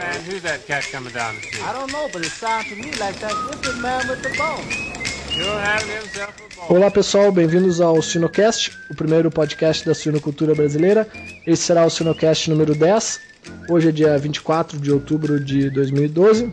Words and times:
man, 0.00 0.20
who's 0.24 0.42
that 0.42 0.66
cat 0.66 0.84
coming 0.90 1.12
down 1.12 1.36
the 1.36 1.42
street? 1.42 1.68
I 1.68 1.72
don't 1.72 1.92
know, 1.92 2.08
but 2.12 2.22
it 2.22 2.30
sounds 2.30 2.68
to 2.70 2.76
me 2.76 2.90
like 3.04 3.20
that 3.20 3.34
wicked 3.48 3.76
man 3.80 4.08
with 4.08 4.22
the 4.22 4.30
bone. 4.40 4.66
Olá 6.68 6.90
pessoal, 6.90 7.30
bem-vindos 7.30 7.80
ao 7.80 8.02
Sinocast, 8.02 8.76
o 8.90 8.94
primeiro 8.94 9.30
podcast 9.30 9.86
da 9.86 9.94
suinocultura 9.94 10.54
brasileira. 10.54 11.06
Esse 11.46 11.62
será 11.62 11.86
o 11.86 11.90
Sinocast 11.90 12.50
número 12.50 12.74
10. 12.74 13.20
Hoje 13.68 13.90
é 13.90 13.92
dia 13.92 14.18
24 14.18 14.76
de 14.78 14.90
outubro 14.90 15.38
de 15.42 15.70
2012. 15.70 16.52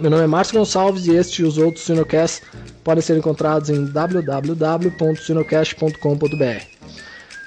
Meu 0.00 0.10
nome 0.10 0.24
é 0.24 0.26
Márcio 0.26 0.58
Gonçalves 0.58 1.06
e 1.06 1.16
este 1.16 1.42
e 1.42 1.44
os 1.44 1.58
outros 1.58 1.84
Sinocasts 1.84 2.42
podem 2.84 3.02
ser 3.02 3.16
encontrados 3.16 3.70
em 3.70 3.86
www.sinocast.com.br. 3.86 6.62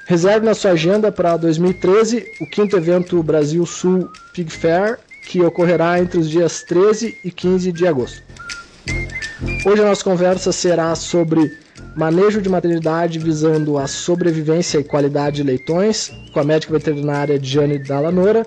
Reserve 0.05 0.46
na 0.46 0.55
sua 0.55 0.71
agenda 0.71 1.11
para 1.11 1.38
2013 1.38 2.25
o 2.41 2.48
quinto 2.48 2.75
evento 2.75 3.23
Brasil 3.23 3.66
Sul 3.66 4.11
Pig 4.34 4.52
Fair, 4.52 4.99
que 5.28 5.41
ocorrerá 5.41 6.00
entre 6.00 6.20
os 6.20 6.30
dias 6.30 6.64
13 6.64 7.18
e 7.23 7.32
15 7.32 7.72
de 7.72 7.88
agosto. 7.88 8.23
Hoje 9.66 9.82
a 9.82 9.86
nossa 9.86 10.04
conversa 10.04 10.52
será 10.52 10.94
sobre 10.95 11.58
manejo 11.95 12.42
de 12.42 12.50
maternidade 12.50 13.20
visando 13.20 13.78
a 13.78 13.88
sobrevivência 13.88 14.80
e 14.80 14.84
qualidade 14.84 15.38
de 15.38 15.44
leitões, 15.44 16.12
com 16.34 16.40
a 16.40 16.44
médica 16.44 16.73
veterinária 16.73 17.40
Diane 17.40 17.80
Dallanora. 17.80 18.45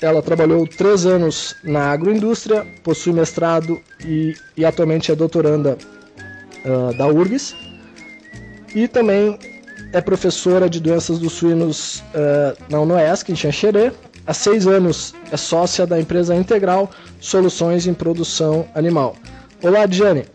Ela 0.00 0.22
trabalhou 0.22 0.66
três 0.66 1.04
anos 1.06 1.56
na 1.64 1.90
agroindústria, 1.90 2.66
possui 2.82 3.12
mestrado 3.12 3.80
e, 4.04 4.34
e 4.56 4.64
atualmente 4.64 5.10
é 5.10 5.16
doutoranda 5.16 5.76
uh, 6.64 6.96
da 6.96 7.08
URGS. 7.08 7.54
E 8.74 8.86
também 8.86 9.38
é 9.92 10.00
professora 10.00 10.68
de 10.68 10.80
doenças 10.80 11.18
dos 11.18 11.32
suínos 11.32 12.00
uh, 12.14 12.56
na 12.70 12.80
UNOESC, 12.80 13.30
em 13.30 13.36
Xanxerê. 13.36 13.92
Há 14.28 14.34
seis 14.34 14.66
anos 14.66 15.14
é 15.32 15.38
sócia 15.38 15.86
da 15.86 15.98
empresa 15.98 16.36
Integral 16.36 16.90
Soluções 17.18 17.86
em 17.86 17.94
Produção 17.94 18.68
Animal. 18.74 19.16
Olá, 19.62 19.86
Diane. 19.86 20.26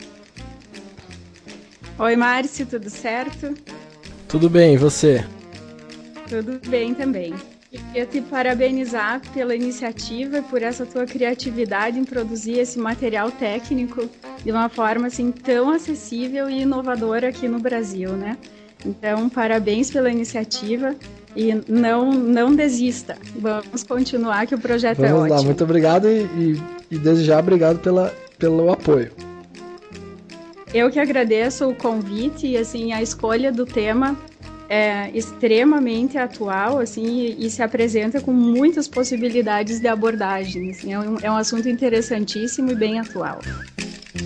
Oi, 1.99 2.15
Márcio, 2.15 2.65
tudo 2.65 2.89
certo? 2.89 3.53
Tudo 4.27 4.49
bem, 4.49 4.73
e 4.73 4.77
você? 4.77 5.23
Tudo 6.27 6.59
bem 6.67 6.95
também. 6.95 7.35
Queria 7.69 8.07
te 8.07 8.19
parabenizar 8.19 9.21
pela 9.31 9.55
iniciativa 9.55 10.39
e 10.39 10.41
por 10.41 10.63
essa 10.63 10.87
tua 10.87 11.05
criatividade 11.05 11.99
em 11.99 12.03
produzir 12.03 12.57
esse 12.57 12.79
material 12.79 13.29
técnico 13.29 14.09
de 14.43 14.49
uma 14.49 14.69
forma 14.69 15.05
assim 15.05 15.31
tão 15.31 15.69
acessível 15.69 16.49
e 16.49 16.63
inovadora 16.63 17.29
aqui 17.29 17.47
no 17.47 17.59
Brasil, 17.59 18.13
né? 18.13 18.39
Então, 18.83 19.29
parabéns 19.29 19.91
pela 19.91 20.09
iniciativa 20.09 20.95
e 21.35 21.53
não 21.67 22.11
não 22.11 22.55
desista. 22.55 23.17
Vamos 23.35 23.83
continuar 23.83 24.45
que 24.47 24.55
o 24.55 24.59
projeto 24.59 24.97
Vamos 24.97 25.11
é 25.11 25.29
lá, 25.29 25.35
ótimo. 25.35 25.43
muito 25.45 25.63
obrigado 25.63 26.07
e, 26.07 26.21
e, 26.21 26.61
e 26.91 26.97
desde 26.97 27.25
já 27.25 27.39
obrigado 27.39 27.79
pela, 27.79 28.13
pelo 28.37 28.71
apoio. 28.71 29.11
Eu 30.73 30.89
que 30.89 30.99
agradeço 30.99 31.69
o 31.69 31.75
convite 31.75 32.47
e 32.47 32.57
assim 32.57 32.93
a 32.93 33.01
escolha 33.01 33.51
do 33.51 33.65
tema 33.65 34.17
é 34.69 35.11
extremamente 35.13 36.17
atual 36.17 36.79
assim 36.79 37.05
e, 37.05 37.45
e 37.45 37.49
se 37.49 37.61
apresenta 37.61 38.19
com 38.19 38.33
muitas 38.33 38.87
possibilidades 38.87 39.79
de 39.79 39.87
abordagem. 39.87 40.71
Assim, 40.71 40.93
é, 40.93 40.99
um, 40.99 41.17
é 41.21 41.31
um 41.31 41.35
assunto 41.35 41.69
interessantíssimo 41.69 42.71
e 42.71 42.75
bem 42.75 42.99
atual. 42.99 43.39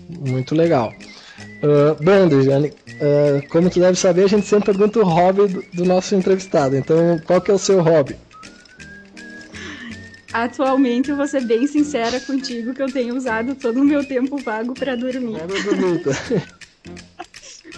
Muito 0.09 0.55
legal. 0.55 0.93
Uh, 1.57 2.03
bom, 2.03 2.27
Dejane, 2.27 2.67
uh, 2.69 3.47
como 3.49 3.69
tu 3.69 3.79
deve 3.79 3.97
saber, 3.97 4.25
a 4.25 4.27
gente 4.27 4.45
sempre 4.45 4.73
pergunta 4.73 4.99
o 4.99 5.03
hobby 5.03 5.47
do, 5.47 5.63
do 5.73 5.85
nosso 5.85 6.15
entrevistado. 6.15 6.75
Então, 6.75 7.19
qual 7.25 7.41
que 7.41 7.49
é 7.49 7.53
o 7.53 7.59
seu 7.59 7.81
hobby? 7.81 8.15
Atualmente, 10.31 11.09
eu 11.09 11.15
vou 11.15 11.25
ser 11.25 11.45
bem 11.45 11.65
sincera 11.65 12.19
contigo 12.19 12.73
que 12.73 12.81
eu 12.81 12.91
tenho 12.91 13.15
usado 13.15 13.55
todo 13.55 13.81
o 13.81 13.83
meu 13.83 14.05
tempo 14.05 14.37
vago 14.37 14.73
para 14.73 14.95
dormir. 14.95 15.39
Bonita. 15.63 16.11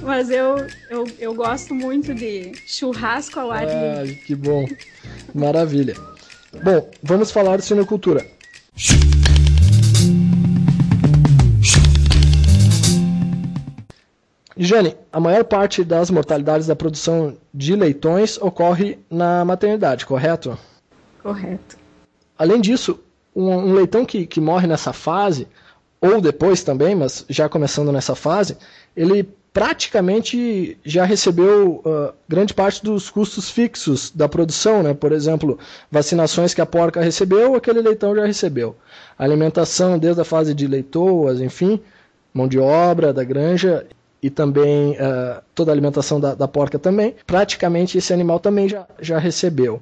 Mas 0.02 0.30
eu, 0.30 0.66
eu, 0.90 1.06
eu 1.20 1.34
gosto 1.34 1.74
muito 1.74 2.14
de 2.14 2.52
churrasco 2.66 3.40
ao 3.40 3.52
ar 3.52 3.66
livre. 3.66 4.00
Ai, 4.00 4.08
que 4.26 4.36
bom. 4.36 4.68
Maravilha. 5.34 5.96
Bom, 6.64 6.90
vamos 7.04 7.32
falar 7.32 7.58
de 7.58 7.66
sinocultura. 7.66 8.26
Jane, 14.62 14.94
a 15.10 15.22
maior 15.22 15.46
parte 15.46 15.86
das 15.86 16.12
mortalidades 16.12 16.68
da 16.68 16.76
produção 16.76 17.38
de 17.54 17.78
leitões 17.78 18.38
ocorre 18.42 19.00
na 19.10 19.46
maternidade, 19.46 20.06
correto? 20.06 20.60
Correto. 21.24 21.78
Além 22.38 22.60
disso, 22.60 23.00
um, 23.34 23.50
um 23.50 23.74
leitão 23.74 24.06
que, 24.06 24.28
que 24.28 24.42
morre 24.42 24.68
nessa 24.68 24.92
fase, 24.92 25.48
ou 26.02 26.20
depois 26.20 26.62
também, 26.62 26.94
mas 26.94 27.26
já 27.30 27.48
começando 27.48 27.90
nessa 27.90 28.16
fase, 28.16 28.58
ele 28.98 29.24
praticamente 29.54 30.78
já 30.84 31.06
recebeu 31.06 31.82
uh, 31.86 32.14
grande 32.28 32.54
parte 32.54 32.84
dos 32.84 33.10
custos 33.10 33.50
fixos 33.50 34.12
da 34.12 34.28
produção, 34.28 34.84
né? 34.84 34.94
Por 34.94 35.14
exemplo, 35.14 35.58
vacinações 35.90 36.54
que 36.54 36.60
a 36.60 36.66
porca 36.66 37.00
recebeu, 37.00 37.56
aquele 37.56 37.82
leitão 37.82 38.14
já 38.14 38.26
recebeu. 38.26 38.76
Alimentação 39.18 39.98
desde 39.98 40.20
a 40.20 40.26
fase 40.26 40.54
de 40.54 40.68
leitoas, 40.68 41.40
enfim, 41.40 41.80
mão 42.34 42.46
de 42.46 42.60
obra 42.60 43.14
da 43.14 43.24
granja 43.24 43.88
e 44.22 44.30
também 44.30 44.92
uh, 44.94 45.42
toda 45.56 45.72
a 45.72 45.74
alimentação 45.74 46.20
da, 46.20 46.36
da, 46.36 46.48
porca 46.48 46.78
também. 46.78 47.16
Praticamente 47.26 47.98
esse 47.98 48.14
animal 48.14 48.40
também 48.40 48.68
já, 48.68 48.86
já 49.00 49.18
recebeu. 49.18 49.80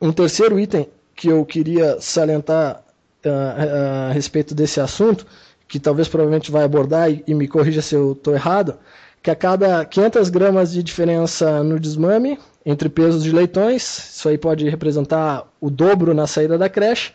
Um 0.00 0.12
terceiro 0.12 0.58
item 0.58 0.88
que 1.14 1.28
eu 1.28 1.44
queria 1.44 2.00
salientar 2.00 2.82
uh, 3.24 4.08
a 4.08 4.12
respeito 4.12 4.54
desse 4.54 4.80
assunto, 4.80 5.26
que 5.66 5.78
talvez 5.78 6.08
provavelmente 6.08 6.50
vai 6.50 6.64
abordar 6.64 7.10
e, 7.10 7.22
e 7.26 7.34
me 7.34 7.48
corrija 7.48 7.82
se 7.82 7.94
eu 7.94 8.12
estou 8.12 8.34
errado, 8.34 8.78
que 9.22 9.30
a 9.30 9.36
cada 9.36 9.84
500 9.84 10.30
gramas 10.30 10.72
de 10.72 10.82
diferença 10.82 11.62
no 11.62 11.78
desmame 11.78 12.38
entre 12.64 12.88
pesos 12.88 13.22
de 13.22 13.32
leitões, 13.32 14.14
isso 14.14 14.28
aí 14.28 14.38
pode 14.38 14.68
representar 14.68 15.46
o 15.60 15.70
dobro 15.70 16.14
na 16.14 16.26
saída 16.26 16.56
da 16.56 16.68
creche 16.68 17.12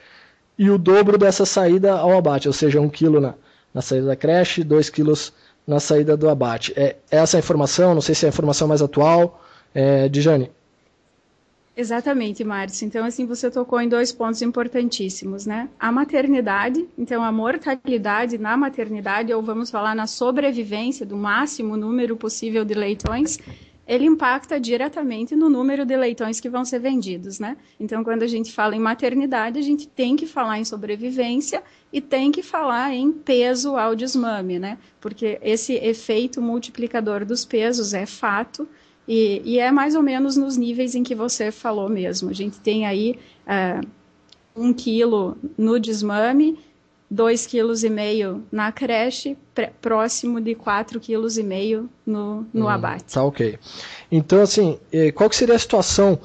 e 0.57 0.69
o 0.69 0.77
dobro 0.77 1.17
dessa 1.17 1.45
saída 1.45 1.93
ao 1.93 2.17
abate, 2.17 2.47
ou 2.47 2.53
seja, 2.53 2.81
1 2.81 2.89
kg 2.89 3.19
na, 3.19 3.33
na 3.73 3.81
saída 3.81 4.07
da 4.07 4.15
creche, 4.15 4.63
2 4.63 4.89
quilos 4.89 5.33
na 5.67 5.79
saída 5.79 6.15
do 6.15 6.29
abate. 6.29 6.73
É 6.75 6.95
essa 7.09 7.37
a 7.37 7.39
informação, 7.39 7.93
não 7.93 8.01
sei 8.01 8.15
se 8.15 8.25
é 8.25 8.29
a 8.29 8.29
informação 8.29 8.67
mais 8.67 8.81
atual, 8.81 9.41
é, 9.73 10.07
Dijane. 10.07 10.51
Exatamente, 11.77 12.41
Márcio. 12.41 12.85
Então, 12.85 13.05
assim, 13.05 13.25
você 13.25 13.51
tocou 13.51 13.81
em 13.81 13.89
dois 13.89 14.09
pontos 14.09 14.41
importantíssimos, 14.41 15.45
né? 15.45 15.67
A 15.77 15.91
maternidade, 15.91 16.87
então 16.97 17.21
a 17.21 17.31
mortalidade 17.33 18.37
na 18.37 18.55
maternidade, 18.55 19.33
ou 19.33 19.41
vamos 19.41 19.69
falar 19.69 19.93
na 19.93 20.07
sobrevivência 20.07 21.05
do 21.05 21.17
máximo 21.17 21.75
número 21.75 22.15
possível 22.15 22.63
de 22.63 22.73
leitões, 22.73 23.37
ele 23.87 24.05
impacta 24.05 24.59
diretamente 24.59 25.35
no 25.35 25.49
número 25.49 25.85
de 25.85 25.95
leitões 25.95 26.39
que 26.39 26.49
vão 26.49 26.65
ser 26.65 26.79
vendidos, 26.79 27.39
né? 27.39 27.55
Então, 27.79 28.03
quando 28.03 28.23
a 28.23 28.27
gente 28.27 28.51
fala 28.51 28.75
em 28.75 28.79
maternidade, 28.79 29.59
a 29.59 29.61
gente 29.61 29.87
tem 29.87 30.15
que 30.15 30.25
falar 30.25 30.59
em 30.59 30.65
sobrevivência 30.65 31.61
e 31.93 32.01
tem 32.01 32.31
que 32.31 32.41
falar 32.41 32.93
em 32.93 33.11
peso 33.11 33.77
ao 33.77 33.95
desmame, 33.95 34.57
né? 34.57 34.77
Porque 34.99 35.39
esse 35.41 35.73
efeito 35.75 36.41
multiplicador 36.41 37.25
dos 37.25 37.45
pesos 37.45 37.93
é 37.93 38.05
fato 38.05 38.67
e, 39.07 39.41
e 39.45 39.59
é 39.59 39.71
mais 39.71 39.95
ou 39.95 40.01
menos 40.01 40.35
nos 40.35 40.57
níveis 40.57 40.95
em 40.95 41.03
que 41.03 41.13
você 41.13 41.51
falou 41.51 41.87
mesmo. 41.87 42.29
A 42.29 42.33
gente 42.33 42.59
tem 42.59 42.85
aí 42.85 43.19
uh, 43.45 43.87
um 44.55 44.73
quilo 44.73 45.37
no 45.57 45.79
desmame, 45.79 46.57
dois 47.09 47.45
quilos 47.45 47.83
e 47.83 47.89
meio 47.89 48.43
na 48.51 48.71
creche, 48.71 49.37
próximo 49.81 50.41
de 50.41 50.55
quatro 50.55 50.99
quilos 50.99 51.37
e 51.37 51.43
meio 51.43 51.89
no, 52.05 52.45
no 52.53 52.65
hum, 52.65 52.69
abate. 52.69 53.13
Tá 53.13 53.23
ok. 53.23 53.57
Então, 54.11 54.41
assim, 54.41 54.79
qual 55.13 55.29
que 55.29 55.35
seria 55.35 55.55
a 55.55 55.59
situação 55.59 56.19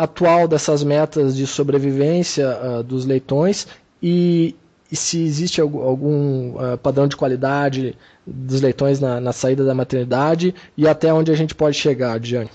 atual 0.00 0.48
dessas 0.48 0.82
metas 0.82 1.36
de 1.36 1.46
sobrevivência 1.46 2.58
uh, 2.58 2.82
dos 2.82 3.04
leitões 3.04 3.66
e, 4.02 4.56
e, 4.90 4.96
se 4.96 5.22
existe 5.22 5.60
algum, 5.60 5.82
algum 5.82 6.54
uh, 6.54 6.78
padrão 6.78 7.06
de 7.06 7.14
qualidade 7.14 7.94
dos 8.26 8.62
leitões 8.62 8.98
na, 8.98 9.20
na, 9.20 9.32
saída 9.32 9.62
da 9.62 9.74
maternidade 9.74 10.54
e 10.74 10.88
até 10.88 11.12
onde 11.12 11.30
a 11.30 11.34
gente 11.34 11.54
pode 11.54 11.76
chegar, 11.76 12.18
Diane? 12.18 12.48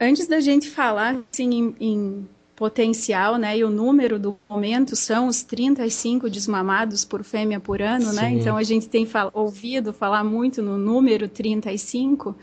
Antes 0.00 0.28
da 0.28 0.38
gente 0.38 0.70
falar 0.70 1.18
assim, 1.32 1.50
em, 1.52 1.76
em 1.80 2.28
potencial, 2.58 3.36
né, 3.36 3.56
e 3.56 3.62
o 3.62 3.70
número 3.70 4.18
do 4.18 4.36
momento 4.50 4.96
são 4.96 5.28
os 5.28 5.44
35 5.44 6.28
desmamados 6.28 7.04
por 7.04 7.22
fêmea 7.22 7.60
por 7.60 7.80
ano, 7.80 8.06
né? 8.06 8.12
Sim. 8.12 8.20
né? 8.20 8.30
Então 8.32 8.56
a 8.56 8.64
gente 8.64 8.88
tem 8.88 9.06
fal 9.06 9.30
ouvido 9.32 9.92
falar 9.92 10.24
muito 10.24 10.60
no 10.60 10.76
número 10.76 11.28
35. 11.28 12.34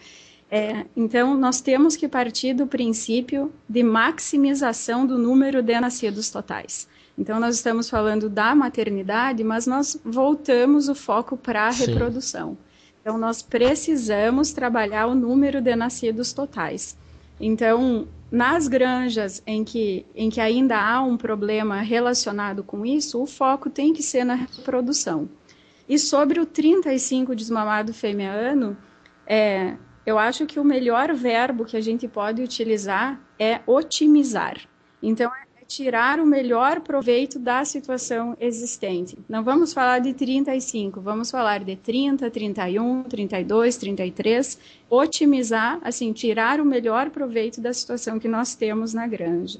É, 0.50 0.86
então 0.96 1.38
nós 1.38 1.60
temos 1.60 1.98
que 1.98 2.08
partir 2.08 2.54
do 2.54 2.66
princípio 2.66 3.52
de 3.68 3.84
maximização 3.84 5.06
do 5.06 5.18
número 5.18 5.62
de 5.62 5.78
nascidos 5.82 6.30
totais. 6.30 6.88
Então 7.18 7.38
nós 7.38 7.56
estamos 7.56 7.90
falando 7.90 8.30
da 8.30 8.56
maternidade, 8.56 9.44
mas 9.44 9.68
nós 9.68 10.00
voltamos 10.06 10.88
o 10.88 10.96
foco 10.96 11.36
para 11.36 11.68
a 11.68 11.72
reprodução. 11.72 12.58
Então 13.02 13.18
nós 13.18 13.42
precisamos 13.42 14.54
trabalhar 14.54 15.08
o 15.08 15.14
número 15.14 15.60
de 15.60 15.76
nascidos 15.76 16.32
totais. 16.32 16.98
Então, 17.40 18.08
nas 18.32 18.68
granjas 18.68 19.42
em 19.46 19.64
que, 19.64 20.06
em 20.16 20.30
que 20.30 20.42
ainda 20.42 20.78
há 20.78 21.02
um 21.02 21.16
problema 21.16 21.82
relacionado 21.82 22.64
com 22.64 22.86
isso, 22.86 23.22
o 23.22 23.26
foco 23.26 23.70
tem 23.70 23.94
que 23.94 24.04
ser 24.04 24.24
na 24.24 24.36
reprodução. 24.36 25.30
E 25.88 26.00
sobre 26.00 26.40
o 26.40 26.46
35 26.46 27.36
desmamado 27.36 27.94
fêmea 27.94 28.32
ano, 28.32 28.76
é, 29.28 29.78
eu 30.06 30.18
acho 30.18 30.46
que 30.46 30.60
o 30.60 30.64
melhor 30.64 31.14
verbo 31.14 31.66
que 31.66 31.78
a 31.78 31.82
gente 31.82 32.08
pode 32.08 32.42
utilizar 32.42 33.20
é 33.40 33.62
otimizar. 33.68 34.60
Então, 35.02 35.32
é 35.32 35.45
tirar 35.68 36.20
o 36.20 36.26
melhor 36.26 36.82
proveito 36.82 37.40
da 37.40 37.66
situação 37.66 38.38
existente. 38.40 39.18
Não 39.28 39.44
vamos 39.44 39.74
falar 39.74 40.00
de 40.00 40.14
35, 40.14 41.02
vamos 41.02 41.32
falar 41.32 41.64
de 41.64 41.76
30, 41.76 42.30
31, 42.30 43.04
32, 43.04 43.78
33. 43.78 44.60
Otimizar, 44.90 45.80
assim, 45.84 46.14
tirar 46.14 46.62
o 46.62 46.66
melhor 46.66 47.10
proveito 47.10 47.60
da 47.60 47.74
situação 47.74 48.20
que 48.20 48.28
nós 48.28 48.56
temos 48.56 48.94
na 48.94 49.08
granja. 49.08 49.60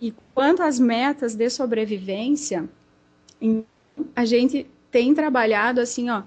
E 0.00 0.12
quanto 0.34 0.62
às 0.62 0.78
metas 0.78 1.34
de 1.34 1.48
sobrevivência, 1.48 2.68
a 4.14 4.24
gente 4.24 4.66
tem 4.90 5.14
trabalhado 5.14 5.80
assim, 5.80 6.10
ó, 6.10 6.22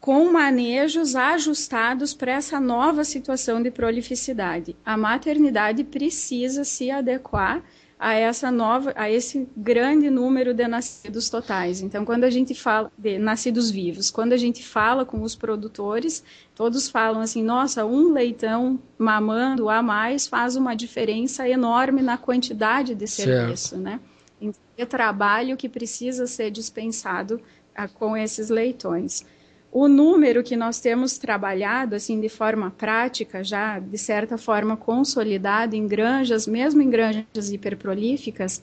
com 0.00 0.32
manejos 0.32 1.14
ajustados 1.14 2.14
para 2.14 2.32
essa 2.32 2.58
nova 2.58 3.04
situação 3.04 3.62
de 3.62 3.70
prolificidade. 3.70 4.74
A 4.84 4.96
maternidade 4.96 5.84
precisa 5.84 6.64
se 6.64 6.90
adequar 6.90 7.62
a 7.98 8.14
essa 8.14 8.50
nova, 8.50 8.94
a 8.96 9.10
esse 9.10 9.46
grande 9.54 10.08
número 10.08 10.54
de 10.54 10.66
nascidos 10.66 11.28
totais. 11.28 11.82
Então, 11.82 12.02
quando 12.02 12.24
a 12.24 12.30
gente 12.30 12.54
fala 12.54 12.90
de 12.96 13.18
nascidos 13.18 13.70
vivos, 13.70 14.10
quando 14.10 14.32
a 14.32 14.38
gente 14.38 14.66
fala 14.66 15.04
com 15.04 15.20
os 15.20 15.36
produtores, 15.36 16.24
todos 16.54 16.88
falam 16.88 17.20
assim: 17.20 17.44
nossa, 17.44 17.84
um 17.84 18.10
leitão 18.10 18.80
mamando 18.96 19.68
a 19.68 19.82
mais 19.82 20.26
faz 20.26 20.56
uma 20.56 20.74
diferença 20.74 21.46
enorme 21.46 22.00
na 22.00 22.16
quantidade 22.16 22.94
de 22.94 23.06
serviço, 23.06 23.70
certo. 23.70 23.82
né? 23.82 24.00
Então, 24.40 24.62
é 24.78 24.86
trabalho 24.86 25.58
que 25.58 25.68
precisa 25.68 26.26
ser 26.26 26.50
dispensado 26.50 27.38
a, 27.76 27.82
ah, 27.82 27.88
com 27.88 28.16
esses 28.16 28.48
leitões. 28.48 29.26
O 29.72 29.86
número 29.86 30.42
que 30.42 30.56
nós 30.56 30.80
temos 30.80 31.16
trabalhado 31.16 31.94
assim 31.94 32.20
de 32.20 32.28
forma 32.28 32.72
prática, 32.72 33.44
já 33.44 33.78
de 33.78 33.96
certa 33.96 34.36
forma 34.36 34.76
consolidado 34.76 35.76
em 35.76 35.86
granjas, 35.86 36.46
mesmo 36.46 36.82
em 36.82 36.90
granjas 36.90 37.52
hiperprolíficas, 37.52 38.62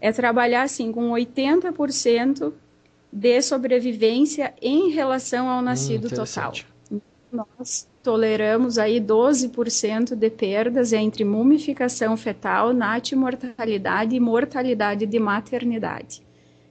é 0.00 0.10
trabalhar 0.10 0.62
assim 0.62 0.90
com 0.90 1.10
80% 1.10 2.52
de 3.12 3.40
sobrevivência 3.42 4.52
em 4.60 4.90
relação 4.90 5.48
ao 5.48 5.62
nascido 5.62 6.06
hum, 6.06 6.10
total. 6.10 6.52
Nós 7.30 7.88
toleramos 8.02 8.78
aí 8.78 9.00
12% 9.00 10.16
de 10.16 10.30
perdas 10.30 10.92
entre 10.92 11.24
mumificação 11.24 12.16
fetal, 12.16 12.72
natimortalidade 12.72 14.16
e 14.16 14.20
mortalidade 14.20 15.06
de 15.06 15.18
maternidade. 15.18 16.27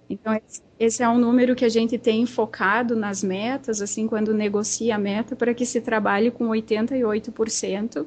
Então, 0.09 0.39
esse 0.80 1.04
é 1.04 1.09
um 1.09 1.18
número 1.18 1.56
que 1.56 1.65
a 1.65 1.69
gente 1.69 1.98
tem 1.98 2.25
focado 2.25 2.95
nas 2.95 3.24
metas, 3.24 3.81
assim, 3.81 4.07
quando 4.07 4.33
negocia 4.33 4.95
a 4.95 5.00
meta, 5.00 5.36
para 5.36 5.54
que 5.54 5.65
se 5.65 5.81
trabalhe 5.81 6.31
com 6.31 6.48
88% 6.48 8.06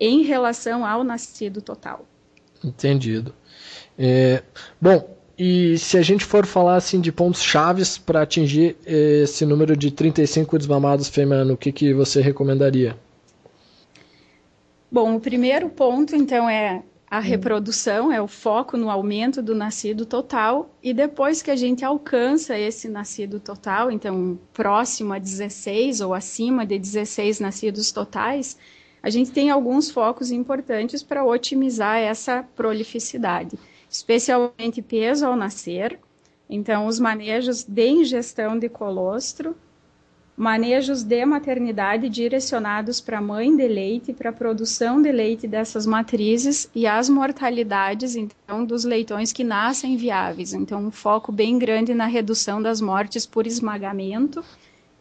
em 0.00 0.22
relação 0.22 0.86
ao 0.86 1.04
nascido 1.04 1.60
total. 1.60 2.06
Entendido. 2.64 3.34
É, 3.98 4.42
bom, 4.80 5.16
e 5.36 5.76
se 5.78 5.96
a 5.98 6.02
gente 6.02 6.24
for 6.24 6.46
falar 6.46 6.76
assim 6.76 7.00
de 7.00 7.12
pontos 7.12 7.42
chaves 7.42 7.98
para 7.98 8.22
atingir 8.22 8.76
esse 8.86 9.44
número 9.44 9.76
de 9.76 9.90
35 9.90 10.58
desmamados 10.58 11.08
fêmea, 11.08 11.44
o 11.44 11.56
que, 11.56 11.70
que 11.70 11.92
você 11.92 12.20
recomendaria? 12.20 12.96
Bom, 14.90 15.16
o 15.16 15.20
primeiro 15.20 15.68
ponto, 15.68 16.16
então, 16.16 16.48
é 16.48 16.82
a 17.10 17.20
reprodução 17.20 18.12
é 18.12 18.20
o 18.20 18.28
foco 18.28 18.76
no 18.76 18.90
aumento 18.90 19.42
do 19.42 19.54
nascido 19.54 20.04
total, 20.04 20.74
e 20.82 20.92
depois 20.92 21.40
que 21.40 21.50
a 21.50 21.56
gente 21.56 21.84
alcança 21.84 22.58
esse 22.58 22.86
nascido 22.88 23.40
total, 23.40 23.90
então 23.90 24.38
próximo 24.52 25.14
a 25.14 25.18
16 25.18 26.02
ou 26.02 26.12
acima 26.12 26.66
de 26.66 26.78
16 26.78 27.40
nascidos 27.40 27.90
totais, 27.92 28.58
a 29.02 29.08
gente 29.08 29.30
tem 29.30 29.48
alguns 29.48 29.90
focos 29.90 30.30
importantes 30.30 31.02
para 31.02 31.24
otimizar 31.24 31.96
essa 31.96 32.42
prolificidade, 32.54 33.58
especialmente 33.88 34.82
peso 34.82 35.24
ao 35.24 35.34
nascer, 35.34 35.98
então 36.50 36.86
os 36.86 37.00
manejos 37.00 37.64
de 37.64 37.88
ingestão 37.88 38.58
de 38.58 38.68
colostro, 38.68 39.56
manejos 40.38 41.02
de 41.02 41.26
maternidade 41.26 42.08
direcionados 42.08 43.00
para 43.00 43.18
a 43.18 43.20
mãe 43.20 43.54
de 43.56 43.66
leite, 43.66 44.12
para 44.12 44.30
a 44.30 44.32
produção 44.32 45.02
de 45.02 45.10
leite 45.10 45.48
dessas 45.48 45.84
matrizes 45.84 46.70
e 46.72 46.86
as 46.86 47.08
mortalidades, 47.08 48.14
então, 48.14 48.64
dos 48.64 48.84
leitões 48.84 49.32
que 49.32 49.42
nascem 49.42 49.96
viáveis. 49.96 50.54
Então, 50.54 50.86
um 50.86 50.90
foco 50.92 51.32
bem 51.32 51.58
grande 51.58 51.92
na 51.92 52.06
redução 52.06 52.62
das 52.62 52.80
mortes 52.80 53.26
por 53.26 53.48
esmagamento 53.48 54.44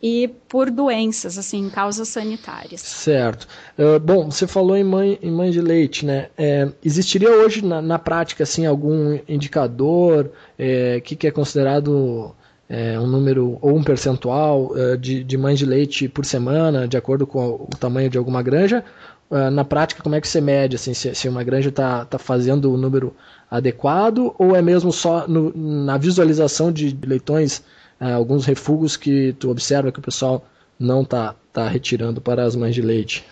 e 0.02 0.28
por 0.50 0.72
doenças, 0.72 1.38
assim, 1.38 1.70
causas 1.70 2.08
sanitárias. 2.08 2.82
Certo. 2.82 3.48
Uh, 3.78 4.00
bom, 4.00 4.32
você 4.32 4.48
falou 4.48 4.76
em 4.76 4.84
mãe, 4.84 5.20
em 5.22 5.32
mãe 5.32 5.52
de 5.52 5.62
leite, 5.62 6.04
né? 6.04 6.30
É, 6.36 6.68
existiria 6.84 7.30
hoje 7.32 7.64
na, 7.64 7.80
na, 7.80 8.00
prática, 8.00 8.44
assim, 8.44 8.66
algum 8.66 9.20
indicador 9.28 10.32
é, 10.58 11.00
que, 11.00 11.16
que 11.16 11.28
é 11.28 11.32
considerado 11.32 12.36
é, 12.70 13.00
um 13.00 13.08
número 13.08 13.58
ou 13.62 13.76
um 13.76 13.84
percentual 13.84 14.78
é, 14.78 14.98
de, 14.98 15.24
de 15.24 15.38
mães 15.38 15.58
de 15.58 15.66
leite 15.66 16.08
por 16.08 16.26
semana, 16.26 16.88
de 16.88 16.98
acordo 16.98 17.26
com 17.26 17.40
o 17.46 17.70
tamanho 17.80 18.10
de 18.10 18.18
alguma 18.18 18.42
granja. 18.42 18.84
É, 19.32 19.50
na 19.50 19.64
prática, 19.64 20.04
como 20.04 20.16
é 20.16 20.22
que 20.22 20.28
você 20.28 20.42
mede 20.42 20.76
assim, 20.76 20.94
se, 20.94 21.14
se 21.16 21.30
uma 21.30 21.44
granja 21.44 21.70
está 21.70 22.06
tá 22.06 22.18
fazendo 22.18 22.72
o 22.72 22.78
número 22.78 23.16
adequado 23.50 24.34
ou 24.38 24.56
é 24.56 24.62
mesmo 24.62 24.92
só 24.92 25.28
no, 25.28 25.56
na 25.56 25.98
visualização 25.98 26.72
de 26.72 26.98
leitões, 27.06 27.64
é, 28.00 28.12
alguns 28.12 28.46
refugos 28.46 28.98
que 28.98 29.34
tu 29.40 29.50
observa 29.50 29.92
que 29.92 30.00
o 30.00 30.04
pessoal 30.04 30.46
não 30.80 31.02
está 31.02 31.36
tá 31.52 31.68
retirando 31.68 32.22
para 32.22 32.44
as 32.44 32.56
mães 32.56 32.76
de 32.76 32.82
leite? 32.82 33.26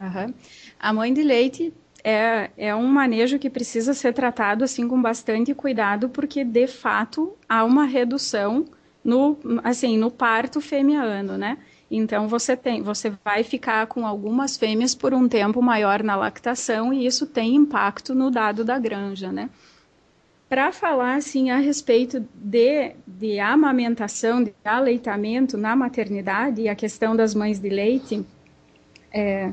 Uhum. 0.00 0.34
A 0.78 0.92
mãe 0.92 1.12
de 1.12 1.22
leite 1.22 1.72
é, 2.08 2.52
é 2.56 2.72
um 2.72 2.86
manejo 2.86 3.36
que 3.36 3.50
precisa 3.50 3.92
ser 3.92 4.14
tratado 4.14 4.62
assim 4.62 4.86
com 4.86 5.02
bastante 5.02 5.52
cuidado, 5.52 6.08
porque 6.08 6.44
de 6.44 6.68
fato 6.68 7.36
há 7.48 7.64
uma 7.64 7.84
redução 7.84 8.64
no, 9.02 9.36
assim, 9.64 9.98
no 9.98 10.08
parto 10.08 10.60
fêmea-ano, 10.60 11.36
né? 11.36 11.58
Então 11.90 12.28
você 12.28 12.56
tem, 12.56 12.80
você 12.80 13.12
vai 13.24 13.42
ficar 13.42 13.88
com 13.88 14.06
algumas 14.06 14.56
fêmeas 14.56 14.94
por 14.94 15.12
um 15.12 15.28
tempo 15.28 15.60
maior 15.60 16.00
na 16.04 16.14
lactação 16.14 16.94
e 16.94 17.04
isso 17.04 17.26
tem 17.26 17.56
impacto 17.56 18.14
no 18.14 18.30
dado 18.30 18.64
da 18.64 18.78
granja, 18.78 19.32
né? 19.32 19.50
Para 20.48 20.70
falar 20.70 21.16
assim 21.16 21.50
a 21.50 21.56
respeito 21.56 22.24
de, 22.32 22.92
de 23.04 23.40
amamentação, 23.40 24.44
de 24.44 24.54
aleitamento 24.64 25.58
na 25.58 25.74
maternidade 25.74 26.62
e 26.62 26.68
a 26.68 26.76
questão 26.76 27.16
das 27.16 27.34
mães 27.34 27.58
de 27.58 27.68
leite, 27.68 28.24
é, 29.12 29.52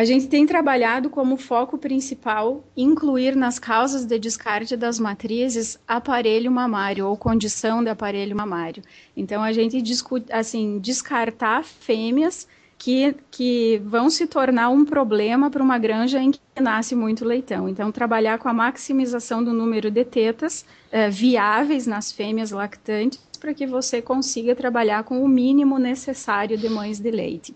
a 0.00 0.04
gente 0.06 0.28
tem 0.28 0.46
trabalhado 0.46 1.10
como 1.10 1.36
foco 1.36 1.76
principal 1.76 2.64
incluir 2.74 3.36
nas 3.36 3.58
causas 3.58 4.06
de 4.06 4.18
descarte 4.18 4.74
das 4.74 4.98
matrizes 4.98 5.78
aparelho 5.86 6.50
mamário 6.50 7.06
ou 7.06 7.14
condição 7.18 7.84
de 7.84 7.90
aparelho 7.90 8.34
mamário. 8.34 8.82
Então 9.14 9.42
a 9.42 9.52
gente 9.52 9.82
discute, 9.82 10.32
assim, 10.32 10.78
descartar 10.78 11.64
fêmeas 11.64 12.48
que, 12.78 13.14
que 13.30 13.82
vão 13.84 14.08
se 14.08 14.26
tornar 14.26 14.70
um 14.70 14.86
problema 14.86 15.50
para 15.50 15.62
uma 15.62 15.76
granja 15.76 16.18
em 16.18 16.30
que 16.30 16.40
nasce 16.58 16.94
muito 16.94 17.22
leitão. 17.22 17.68
Então, 17.68 17.92
trabalhar 17.92 18.38
com 18.38 18.48
a 18.48 18.54
maximização 18.54 19.44
do 19.44 19.52
número 19.52 19.90
de 19.90 20.02
tetas 20.02 20.64
eh, 20.90 21.10
viáveis 21.10 21.86
nas 21.86 22.10
fêmeas 22.10 22.52
lactantes 22.52 23.20
para 23.38 23.52
que 23.52 23.66
você 23.66 24.00
consiga 24.00 24.56
trabalhar 24.56 25.04
com 25.04 25.22
o 25.22 25.28
mínimo 25.28 25.78
necessário 25.78 26.56
de 26.56 26.70
mães 26.70 26.98
de 26.98 27.10
leite. 27.10 27.54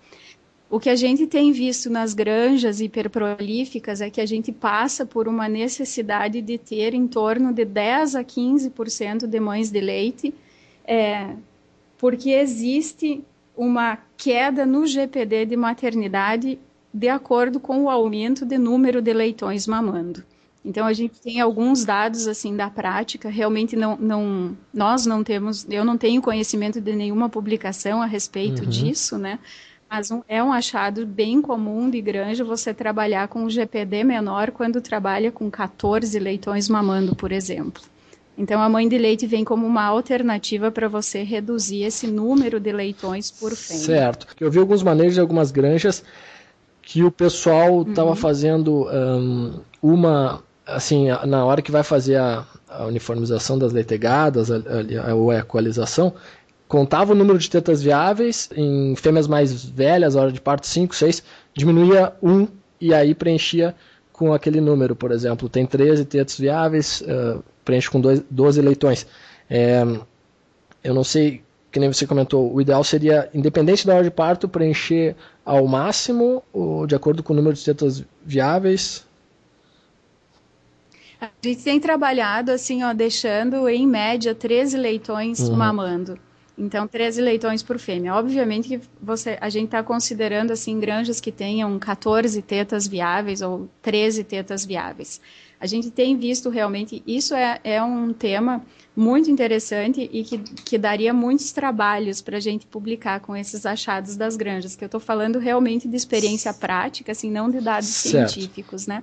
O 0.75 0.81
que 0.81 0.91
a 0.91 0.97
gente 0.97 1.25
tem 1.29 1.53
visto 1.53 1.89
nas 1.89 2.15
granjas 2.15 2.81
hiperprolíficas 2.81 4.01
é 4.01 4.11
que 4.11 4.21
a 4.21 4.27
gente 4.27 4.51
passa 4.51 5.07
por 5.07 5.29
uma 5.29 5.49
necessidade 5.49 6.43
de 6.43 6.59
ter 6.59 6.95
em 6.95 7.07
torno 7.07 7.53
de 7.53 7.65
10 7.65 8.17
a 8.17 8.25
15% 8.25 9.29
de 9.29 9.39
mães 9.39 9.71
de 9.71 9.81
leite, 9.81 10.35
é, 10.85 11.29
porque 11.97 12.31
existe 12.31 13.23
uma 13.57 14.01
queda 14.17 14.67
no 14.67 14.85
GPD 14.85 15.47
de 15.47 15.57
maternidade 15.57 16.59
de 16.93 17.09
acordo 17.09 17.61
com 17.61 17.85
o 17.85 17.89
aumento 17.89 18.45
de 18.45 18.59
número 18.59 19.01
de 19.01 19.13
leitões 19.13 19.69
mamando. 19.69 20.25
Então 20.65 20.89
a 20.89 20.93
gente 20.93 21.21
tem 21.21 21.41
alguns 21.41 21.85
dados 21.85 22.27
assim 22.27 22.57
da 22.57 22.69
prática, 22.69 23.29
realmente 23.29 23.77
não, 23.77 23.97
não 23.97 24.57
nós 24.73 25.07
não 25.07 25.23
temos, 25.23 25.65
eu 25.71 25.85
não 25.85 25.97
tenho 25.97 26.21
conhecimento 26.21 26.81
de 26.81 26.97
nenhuma 26.97 27.29
publicação 27.29 28.03
a 28.03 28.07
respeito 28.07 28.65
uhum. 28.65 28.69
disso, 28.69 29.17
né? 29.17 29.39
Um, 30.11 30.23
é 30.29 30.43
um 30.43 30.53
achado 30.53 31.07
bem 31.07 31.41
comum 31.41 31.89
de 31.91 32.01
granja 32.01 32.45
você 32.45 32.75
trabalhar 32.75 33.29
com 33.29 33.45
um 33.45 33.51
GPD 33.51 34.05
menor 34.05 34.51
quando 34.51 34.81
trabalha 34.81 35.31
com 35.31 35.51
14 35.51 36.19
leitões 36.19 36.69
mamando, 36.69 37.15
por 37.15 37.33
exemplo. 37.33 37.83
Então, 38.37 38.61
a 38.61 38.69
mãe 38.69 38.89
de 38.89 38.99
leite 38.99 39.27
vem 39.27 39.45
como 39.45 39.65
uma 39.65 39.85
alternativa 39.85 40.71
para 40.71 40.89
você 40.89 41.23
reduzir 41.23 41.85
esse 41.85 42.07
número 42.07 42.59
de 42.59 42.73
leitões 42.73 43.31
por 43.31 43.55
fêmea. 43.55 43.85
Certo. 43.85 44.27
Eu 44.41 44.51
vi 44.51 44.59
alguns 44.59 44.83
manejos 44.83 45.15
de 45.15 45.21
algumas 45.21 45.53
granjas 45.53 46.03
que 46.83 47.05
o 47.05 47.11
pessoal 47.11 47.83
estava 47.83 48.11
uhum. 48.11 48.17
fazendo 48.17 48.89
um, 48.91 49.61
uma, 49.81 50.43
assim, 50.67 51.07
na 51.27 51.45
hora 51.45 51.63
que 51.63 51.71
vai 51.71 51.85
fazer 51.85 52.17
a, 52.17 52.45
a 52.69 52.87
uniformização 52.87 53.57
das 53.57 53.73
leitegadas 53.73 54.51
ou 55.17 55.31
a 55.31 55.39
equalização, 55.39 56.13
contava 56.75 57.13
o 57.13 57.15
número 57.15 57.39
de 57.39 57.49
tetas 57.49 57.85
viáveis 57.85 58.51
em 58.57 58.97
fêmeas 58.97 59.29
mais 59.29 59.65
velhas, 59.65 60.17
hora 60.17 60.33
de 60.33 60.41
parto 60.41 60.67
5, 60.67 60.93
6, 60.93 61.23
diminuía 61.55 62.13
1 62.21 62.49
e 62.81 62.93
aí 62.93 63.15
preenchia 63.15 63.77
com 64.13 64.33
aquele 64.33 64.61
número, 64.61 64.97
por 64.97 65.13
exemplo, 65.13 65.49
tem 65.49 65.65
13 65.65 66.05
tetas 66.05 66.37
viáveis, 66.37 67.01
uh, 67.03 67.45
preenche 67.65 67.89
com 67.89 68.01
dois, 68.01 68.25
12 68.29 68.61
leitões. 68.61 69.07
É, 69.49 69.85
eu 70.83 70.93
não 70.93 71.05
sei, 71.05 71.45
que 71.71 71.79
nem 71.79 71.93
você 71.93 72.09
comentou, 72.09 72.53
o 72.53 72.61
ideal 72.61 72.83
seria, 72.83 73.31
independente 73.33 73.87
da 73.87 73.95
hora 73.95 74.03
de 74.03 74.11
parto, 74.11 74.49
preencher 74.49 75.15
ao 75.45 75.69
máximo, 75.69 76.43
ou 76.53 76.89
de 76.89 76.97
acordo 76.97 77.23
com 77.23 77.33
o 77.33 77.37
número 77.37 77.55
de 77.55 77.65
tetas 77.65 78.05
viáveis? 78.27 79.07
A 81.21 81.31
gente 81.41 81.63
tem 81.63 81.79
trabalhado 81.79 82.51
assim, 82.51 82.83
ó, 82.83 82.93
deixando 82.93 83.69
em 83.69 83.87
média 83.87 84.35
13 84.35 84.77
leitões 84.77 85.39
uhum. 85.39 85.55
mamando. 85.55 86.19
Então, 86.57 86.87
13 86.87 87.21
leitões 87.21 87.63
por 87.63 87.79
fêmea. 87.79 88.15
Obviamente 88.15 88.69
que 88.69 88.81
você, 89.03 89.37
a 89.41 89.49
gente 89.49 89.67
está 89.67 89.83
considerando 89.83 90.53
assim 90.53 90.79
granjas 90.79 91.21
que 91.21 91.33
tenham 91.33 91.77
14 91.79 92.41
tetas 92.43 92.87
viáveis 92.87 93.43
ou 93.43 93.69
13 93.83 94.23
tetas 94.23 94.65
viáveis. 94.65 95.21
A 95.61 95.67
gente 95.67 95.91
tem 95.91 96.17
visto 96.17 96.51
realmente, 96.51 97.03
isso 97.07 97.35
é, 97.35 97.59
é 97.65 97.83
um 97.83 98.13
tema 98.13 98.65
muito 98.95 99.31
interessante 99.31 100.09
e 100.13 100.23
que, 100.23 100.39
que 100.39 100.79
daria 100.79 101.13
muitos 101.13 101.51
trabalhos 101.53 102.21
para 102.21 102.37
a 102.37 102.41
gente 102.41 102.67
publicar 102.67 103.21
com 103.21 103.35
esses 103.35 103.67
achados 103.67 104.17
das 104.17 104.37
granjas, 104.37 104.77
que 104.77 104.85
eu 104.85 104.87
estou 104.87 105.01
falando 105.01 105.39
realmente 105.39 105.89
de 105.89 105.97
experiência 105.97 106.53
prática, 106.55 107.13
assim, 107.13 107.31
não 107.31 107.51
de 107.51 107.61
dados 107.61 107.89
certo. 107.89 108.33
científicos, 108.33 108.87
né? 108.87 109.03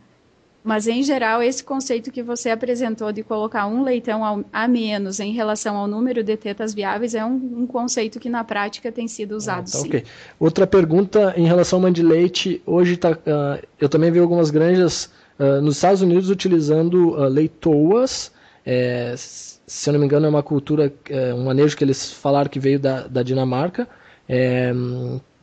Mas, 0.63 0.87
em 0.87 1.01
geral, 1.01 1.41
esse 1.41 1.63
conceito 1.63 2.11
que 2.11 2.21
você 2.21 2.51
apresentou 2.51 3.11
de 3.11 3.23
colocar 3.23 3.65
um 3.65 3.83
leitão 3.83 4.45
a 4.53 4.67
menos 4.67 5.19
em 5.19 5.31
relação 5.33 5.75
ao 5.75 5.87
número 5.87 6.23
de 6.23 6.37
tetas 6.37 6.73
viáveis 6.73 7.15
é 7.15 7.25
um, 7.25 7.61
um 7.61 7.67
conceito 7.67 8.19
que, 8.19 8.29
na 8.29 8.43
prática, 8.43 8.91
tem 8.91 9.07
sido 9.07 9.35
usado, 9.35 9.67
ah, 9.67 9.71
tá, 9.71 9.79
sim. 9.79 9.87
Okay. 9.87 10.03
Outra 10.39 10.67
pergunta 10.67 11.33
em 11.35 11.45
relação 11.45 11.77
ao 11.77 11.81
mãe 11.81 11.91
de 11.91 12.03
leite. 12.03 12.61
Hoje, 12.65 12.95
tá, 12.95 13.11
uh, 13.11 13.67
eu 13.79 13.89
também 13.89 14.11
vi 14.11 14.19
algumas 14.19 14.51
granjas 14.51 15.11
uh, 15.39 15.59
nos 15.61 15.77
Estados 15.77 16.03
Unidos 16.03 16.29
utilizando 16.29 17.15
uh, 17.15 17.23
leitoas. 17.23 18.31
É, 18.63 19.15
se 19.17 19.89
eu 19.89 19.93
não 19.93 19.99
me 19.99 20.05
engano, 20.05 20.27
é 20.27 20.29
uma 20.29 20.43
cultura, 20.43 20.93
é, 21.09 21.33
um 21.33 21.45
manejo 21.45 21.75
que 21.75 21.83
eles 21.83 22.11
falaram 22.11 22.49
que 22.49 22.59
veio 22.59 22.79
da, 22.79 23.07
da 23.07 23.23
Dinamarca. 23.23 23.87
É, 24.29 24.71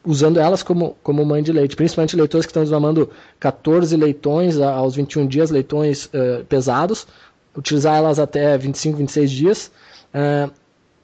usando 0.05 0.39
elas 0.39 0.63
como, 0.63 0.97
como 1.03 1.25
mãe 1.25 1.43
de 1.43 1.53
leite, 1.53 1.77
principalmente 1.77 2.17
leitões 2.17 2.47
que 2.47 2.51
estão 2.51 2.63
desmamando 2.63 3.11
14 3.39 3.97
leitões 3.97 4.59
aos 4.59 4.95
21 4.95 5.27
dias, 5.27 5.51
leitões 5.51 6.07
uh, 6.07 6.45
pesados, 6.49 7.07
utilizar 7.57 7.97
elas 7.97 8.19
até 8.19 8.57
25, 8.57 8.99
26 8.99 9.31
dias. 9.31 9.71
Uh, 10.15 10.53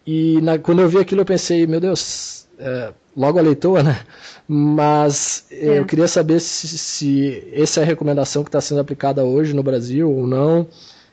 e 0.07 0.41
na, 0.41 0.59
quando 0.59 0.83
eu 0.83 0.89
vi 0.89 0.99
aquilo 0.99 1.23
eu 1.23 1.27
pensei, 1.27 1.67
meu 1.67 1.81
Deus, 1.81 2.49
uh, 2.59 2.95
logo 3.17 3.39
a 3.39 3.43
leitoa, 3.43 3.83
né? 3.83 4.01
Mas 4.47 5.47
é. 5.51 5.79
eu 5.79 5.87
queria 5.87 6.09
saber 6.09 6.41
se, 6.41 6.67
se 6.79 7.49
essa 7.53 7.81
é 7.81 7.83
a 7.83 7.87
recomendação 7.87 8.43
que 8.43 8.49
está 8.49 8.61
sendo 8.61 8.81
aplicada 8.81 9.25
hoje 9.25 9.55
no 9.55 9.63
Brasil 9.63 10.11
ou 10.11 10.27
não. 10.27 10.63
O 10.63 10.69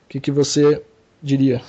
que, 0.09 0.19
que 0.19 0.31
você 0.31 0.81
diria? 1.23 1.61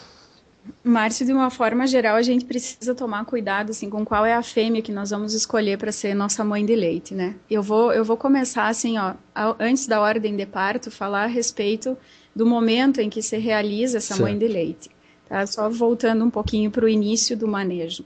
Márcio, 0.84 1.26
de 1.26 1.32
uma 1.32 1.50
forma 1.50 1.86
geral, 1.86 2.16
a 2.16 2.22
gente 2.22 2.44
precisa 2.44 2.94
tomar 2.94 3.24
cuidado 3.24 3.70
assim 3.70 3.88
com 3.90 4.04
qual 4.04 4.24
é 4.24 4.34
a 4.34 4.42
fêmea 4.42 4.82
que 4.82 4.92
nós 4.92 5.10
vamos 5.10 5.34
escolher 5.34 5.78
para 5.78 5.92
ser 5.92 6.14
nossa 6.14 6.44
mãe 6.44 6.64
de 6.64 6.74
leite, 6.74 7.14
né? 7.14 7.34
Eu 7.50 7.62
vou 7.62 7.92
eu 7.92 8.04
vou 8.04 8.16
começar 8.16 8.68
assim, 8.68 8.96
ó, 8.98 9.14
antes 9.58 9.86
da 9.86 10.00
ordem 10.00 10.36
de 10.36 10.46
parto, 10.46 10.90
falar 10.90 11.24
a 11.24 11.26
respeito 11.26 11.96
do 12.34 12.46
momento 12.46 13.00
em 13.00 13.10
que 13.10 13.22
se 13.22 13.38
realiza 13.38 13.98
essa 13.98 14.14
certo. 14.14 14.22
mãe 14.22 14.38
de 14.38 14.46
leite, 14.46 14.90
tá? 15.28 15.46
Só 15.46 15.68
voltando 15.68 16.24
um 16.24 16.30
pouquinho 16.30 16.70
para 16.70 16.84
o 16.84 16.88
início 16.88 17.36
do 17.36 17.48
manejo. 17.48 18.04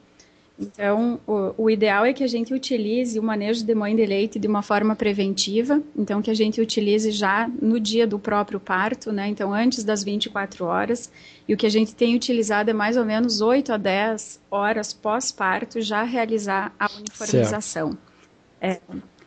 Então, 0.59 1.21
o, 1.27 1.65
o, 1.65 1.71
ideal 1.71 2.07
é 2.07 2.15
que 2.15 2.25
a 2.25 2.27
gente 2.27 2.55
utilize 2.55 3.19
o 3.19 3.23
manejo 3.23 3.63
de 3.63 3.75
mãe 3.75 3.95
de 3.95 4.07
leite 4.07 4.39
de 4.39 4.49
uma 4.49 4.63
forma 4.63 4.97
preventiva, 4.97 5.83
então 5.95 6.23
que 6.23 6.31
a 6.31 6.35
gente 6.35 6.63
utilize 6.63 7.11
já 7.11 7.47
no 7.61 7.79
dia 7.79 8.07
do 8.07 8.19
próprio 8.19 8.59
parto, 8.59 9.13
né? 9.13 9.29
Então, 9.29 9.53
antes 9.53 9.85
das 9.85 10.03
24 10.03 10.65
horas. 10.65 11.13
E 11.47 11.53
o 11.53 11.57
que 11.57 11.67
a 11.67 11.71
gente 11.71 11.95
tem 11.95 12.17
utilizado 12.17 12.71
é 12.71 12.73
mais 12.73 12.97
ou 12.97 13.05
menos 13.05 13.43
8 13.43 13.75
a 13.75 13.77
10 13.77 14.41
horas 14.51 14.95
pós-parto 14.95 15.81
já 15.83 16.03
realizar 16.03 16.75
a 16.79 16.89
uniformização. 16.91 17.97
É, 18.59 18.81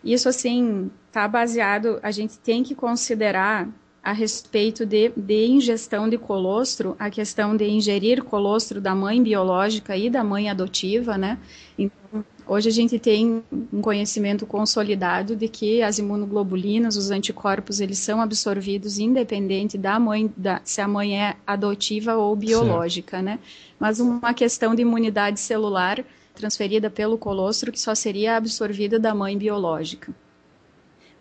isso, 0.03 0.27
assim, 0.27 0.89
está 1.07 1.27
baseado, 1.27 1.99
a 2.01 2.09
gente 2.09 2.39
tem 2.39 2.63
que 2.63 2.73
considerar 2.73 3.69
a 4.03 4.13
respeito 4.13 4.85
de, 4.85 5.11
de 5.15 5.45
ingestão 5.45 6.09
de 6.09 6.17
colostro, 6.17 6.95
a 6.97 7.09
questão 7.09 7.55
de 7.55 7.67
ingerir 7.67 8.23
colostro 8.23 8.79
da 8.79 8.95
mãe 8.95 9.21
biológica 9.21 9.95
e 9.95 10.09
da 10.09 10.23
mãe 10.23 10.49
adotiva, 10.49 11.17
né? 11.17 11.37
Então, 11.77 12.23
hoje 12.47 12.69
a 12.69 12.71
gente 12.71 12.97
tem 12.97 13.43
um 13.71 13.81
conhecimento 13.81 14.45
consolidado 14.45 15.35
de 15.35 15.47
que 15.47 15.81
as 15.81 15.99
imunoglobulinas, 15.99 16.95
os 16.95 17.11
anticorpos, 17.11 17.79
eles 17.81 17.99
são 17.99 18.21
absorvidos 18.21 18.99
independente 18.99 19.77
da 19.77 19.99
mãe, 19.99 20.31
da, 20.35 20.61
se 20.63 20.79
a 20.81 20.87
mãe 20.87 21.21
é 21.21 21.35
adotiva 21.45 22.15
ou 22.15 22.35
biológica, 22.35 23.21
né? 23.21 23.39
Mas 23.77 23.99
uma 23.99 24.33
questão 24.33 24.73
de 24.73 24.81
imunidade 24.81 25.39
celular 25.39 26.03
transferida 26.33 26.89
pelo 26.89 27.17
colostro 27.17 27.71
que 27.71 27.79
só 27.79 27.93
seria 27.93 28.37
absorvida 28.37 28.97
da 28.97 29.13
mãe 29.13 29.37
biológica 29.37 30.13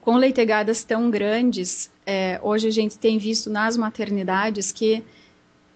com 0.09 0.17
leitegadas 0.17 0.85
tão 0.85 1.11
grandes, 1.11 1.91
é, 2.07 2.41
hoje 2.43 2.67
a 2.67 2.71
gente 2.71 2.99
tem 2.99 3.19
visto 3.19 3.51
nas 3.51 3.77
maternidades 3.77 4.73
que 4.73 5.05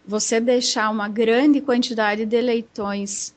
você 0.06 0.40
deixar 0.40 0.88
uma 0.88 1.06
grande 1.06 1.60
quantidade 1.60 2.24
de 2.24 2.40
leitões 2.40 3.34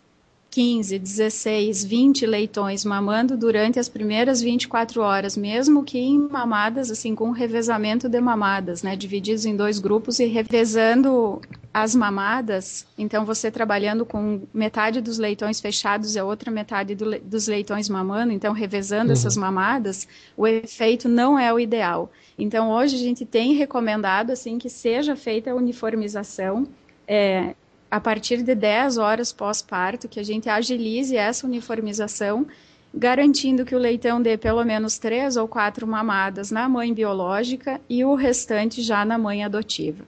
15, 0.55 0.97
16, 0.99 1.83
20 1.83 2.25
leitões 2.25 2.85
mamando 2.85 3.35
durante 3.35 3.77
as 3.77 3.89
primeiras 3.89 4.39
24 4.41 5.01
horas, 5.01 5.35
mesmo 5.35 5.83
que 5.83 5.99
em 5.99 6.17
mamadas, 6.17 6.89
assim, 6.89 7.13
com 7.13 7.31
revezamento 7.31 8.07
de 8.07 8.21
mamadas, 8.21 8.81
né, 8.81 8.95
divididos 8.95 9.45
em 9.45 9.53
dois 9.53 9.79
grupos 9.79 10.17
e 10.17 10.27
revezando 10.27 11.41
as 11.73 11.93
mamadas, 11.93 12.87
então 12.97 13.25
você 13.25 13.51
trabalhando 13.51 14.05
com 14.05 14.43
metade 14.53 15.01
dos 15.01 15.17
leitões 15.17 15.59
fechados 15.59 16.15
e 16.15 16.19
a 16.19 16.23
outra 16.23 16.49
metade 16.49 16.95
do, 16.95 17.19
dos 17.19 17.49
leitões 17.49 17.89
mamando, 17.89 18.31
então 18.31 18.53
revezando 18.53 19.07
uhum. 19.07 19.11
essas 19.11 19.35
mamadas, 19.35 20.07
o 20.37 20.47
efeito 20.47 21.09
não 21.09 21.37
é 21.37 21.53
o 21.53 21.59
ideal. 21.59 22.09
Então 22.39 22.71
hoje 22.71 22.95
a 22.95 22.99
gente 22.99 23.25
tem 23.25 23.55
recomendado, 23.55 24.31
assim, 24.31 24.57
que 24.57 24.69
seja 24.69 25.17
feita 25.17 25.51
a 25.51 25.53
uniformização, 25.53 26.65
é, 27.05 27.55
a 27.95 27.99
partir 28.01 28.43
de 28.43 28.53
10 28.53 28.97
horas 28.97 29.31
pós-parto, 29.31 30.09
que 30.09 30.19
a 30.19 30.23
gente 30.23 30.49
agilize 30.49 31.15
essa 31.15 31.47
uniformização, 31.47 32.45
garantindo 32.93 33.63
que 33.63 33.73
o 33.73 33.79
leitão 33.79 34.21
dê 34.21 34.37
pelo 34.37 34.65
menos 34.65 34.97
três 34.97 35.37
ou 35.37 35.47
quatro 35.47 35.87
mamadas 35.87 36.51
na 36.51 36.67
mãe 36.67 36.93
biológica 36.93 37.79
e 37.89 38.03
o 38.03 38.13
restante 38.13 38.81
já 38.81 39.05
na 39.05 39.17
mãe 39.17 39.45
adotiva. 39.45 40.03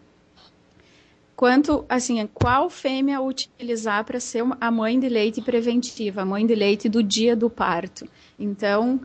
Quanto, 1.33 1.85
assim, 1.87 2.27
qual 2.33 2.69
fêmea 2.69 3.21
utilizar 3.21 4.03
para 4.03 4.19
ser 4.19 4.43
a 4.59 4.69
mãe 4.69 4.99
de 4.99 5.07
leite 5.07 5.41
preventiva, 5.41 6.23
a 6.23 6.25
mãe 6.25 6.45
de 6.45 6.55
leite 6.55 6.89
do 6.89 7.01
dia 7.01 7.37
do 7.37 7.49
parto? 7.49 8.05
Então, 8.37 8.99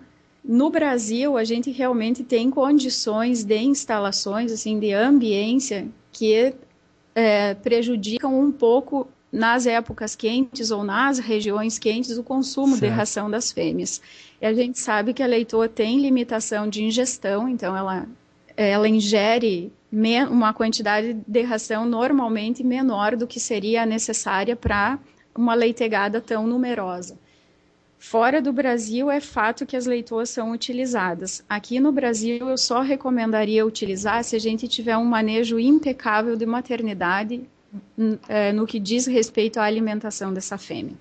no 0.45 0.71
Brasil, 0.71 1.37
a 1.37 1.45
gente 1.45 1.71
realmente 1.71 2.25
tem 2.25 2.51
condições 2.51 3.45
de 3.45 3.59
instalações, 3.59 4.51
assim, 4.51 4.81
de 4.81 4.93
ambiência 4.93 5.87
que 6.11 6.53
é, 7.15 7.55
prejudicam 7.55 8.39
um 8.39 8.51
pouco 8.51 9.09
nas 9.33 9.67
épocas 9.67 10.15
quentes 10.15 10.71
ou 10.71 10.85
nas 10.85 11.19
regiões 11.19 11.79
quentes 11.79 12.19
o 12.19 12.23
consumo 12.23 12.77
certo. 12.77 12.83
de 12.83 12.89
ração 12.89 13.31
das 13.31 13.51
fêmeas. 13.51 14.01
E 14.41 14.47
a 14.47 14.53
gente 14.53 14.79
sabe 14.79 15.15
que 15.15 15.23
a 15.23 15.27
leitoa 15.27 15.69
tem 15.69 16.01
limitação 16.01 16.69
de 16.69 16.85
ingestão, 16.85 17.49
então 17.49 17.77
ela, 17.77 18.07
ela 18.57 18.89
ingere 18.89 19.73
uma 20.31 20.53
quantidade 20.53 21.15
de 21.27 21.43
ração 21.43 21.87
normalmente 21.87 22.65
menor 22.65 23.17
do 23.17 23.27
que 23.27 23.39
seria 23.39 23.87
necessária 23.87 24.57
para 24.57 24.99
uma 25.35 25.55
leitegada 25.55 26.21
tão 26.21 26.47
numerosa. 26.47 27.17
Fora 28.03 28.43
do 28.43 28.53
Brasil, 28.53 29.09
é 29.09 29.21
fato 29.21 29.65
que 29.65 29.77
as 29.77 29.87
leitoas 29.87 30.29
são 30.29 30.51
utilizadas. 30.51 31.43
Aqui 31.49 31.79
no 31.79 31.93
Brasil, 31.93 32.51
eu 32.51 32.59
só 32.59 32.81
recomendaria 32.81 33.65
utilizar 33.65 34.25
se 34.25 34.35
a 34.35 34.41
gente 34.41 34.67
tiver 34.67 34.97
um 34.97 35.05
manejo 35.05 35.57
impecável 35.57 36.35
de 36.35 36.45
maternidade 36.45 37.43
é, 38.29 38.53
no 38.53 38.67
que 38.67 38.81
diz 38.81 39.07
respeito 39.07 39.59
à 39.59 39.63
alimentação 39.63 40.35
dessa 40.35 40.59
fêmea. 40.59 40.95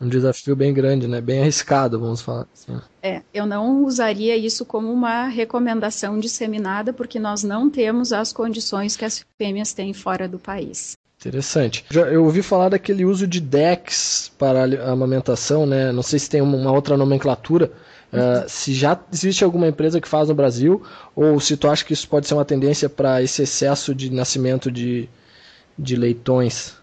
Um 0.00 0.08
desafio 0.08 0.54
bem 0.54 0.72
grande, 0.72 1.08
né? 1.08 1.20
Bem 1.20 1.40
arriscado, 1.40 1.98
vamos 1.98 2.20
falar 2.20 2.46
assim. 2.54 2.80
É, 3.02 3.20
eu 3.34 3.44
não 3.44 3.84
usaria 3.84 4.36
isso 4.36 4.64
como 4.64 4.92
uma 4.92 5.26
recomendação 5.26 6.20
disseminada, 6.20 6.92
porque 6.92 7.18
nós 7.18 7.42
não 7.42 7.68
temos 7.68 8.12
as 8.12 8.32
condições 8.32 8.96
que 8.96 9.04
as 9.04 9.26
fêmeas 9.36 9.72
têm 9.72 9.92
fora 9.92 10.28
do 10.28 10.38
país. 10.38 10.96
Interessante. 11.20 11.84
Já, 11.90 12.02
eu 12.02 12.24
ouvi 12.24 12.42
falar 12.42 12.68
daquele 12.68 13.04
uso 13.04 13.26
de 13.26 13.40
DEX 13.40 14.30
para 14.38 14.64
a 14.64 14.92
amamentação, 14.92 15.66
né? 15.66 15.90
Não 15.90 16.02
sei 16.02 16.18
se 16.18 16.30
tem 16.30 16.40
uma 16.40 16.72
outra 16.72 16.96
nomenclatura, 16.96 17.72
Uh, 18.10 18.48
se 18.48 18.72
já 18.72 18.98
existe 19.12 19.44
alguma 19.44 19.68
empresa 19.68 20.00
que 20.00 20.08
faz 20.08 20.28
no 20.30 20.34
Brasil, 20.34 20.82
ou 21.14 21.38
se 21.38 21.58
tu 21.58 21.68
acha 21.68 21.84
que 21.84 21.92
isso 21.92 22.08
pode 22.08 22.26
ser 22.26 22.32
uma 22.34 22.44
tendência 22.44 22.88
para 22.88 23.22
esse 23.22 23.42
excesso 23.42 23.94
de 23.94 24.10
nascimento 24.10 24.70
de, 24.70 25.08
de 25.78 25.94
leitões? 25.94 26.77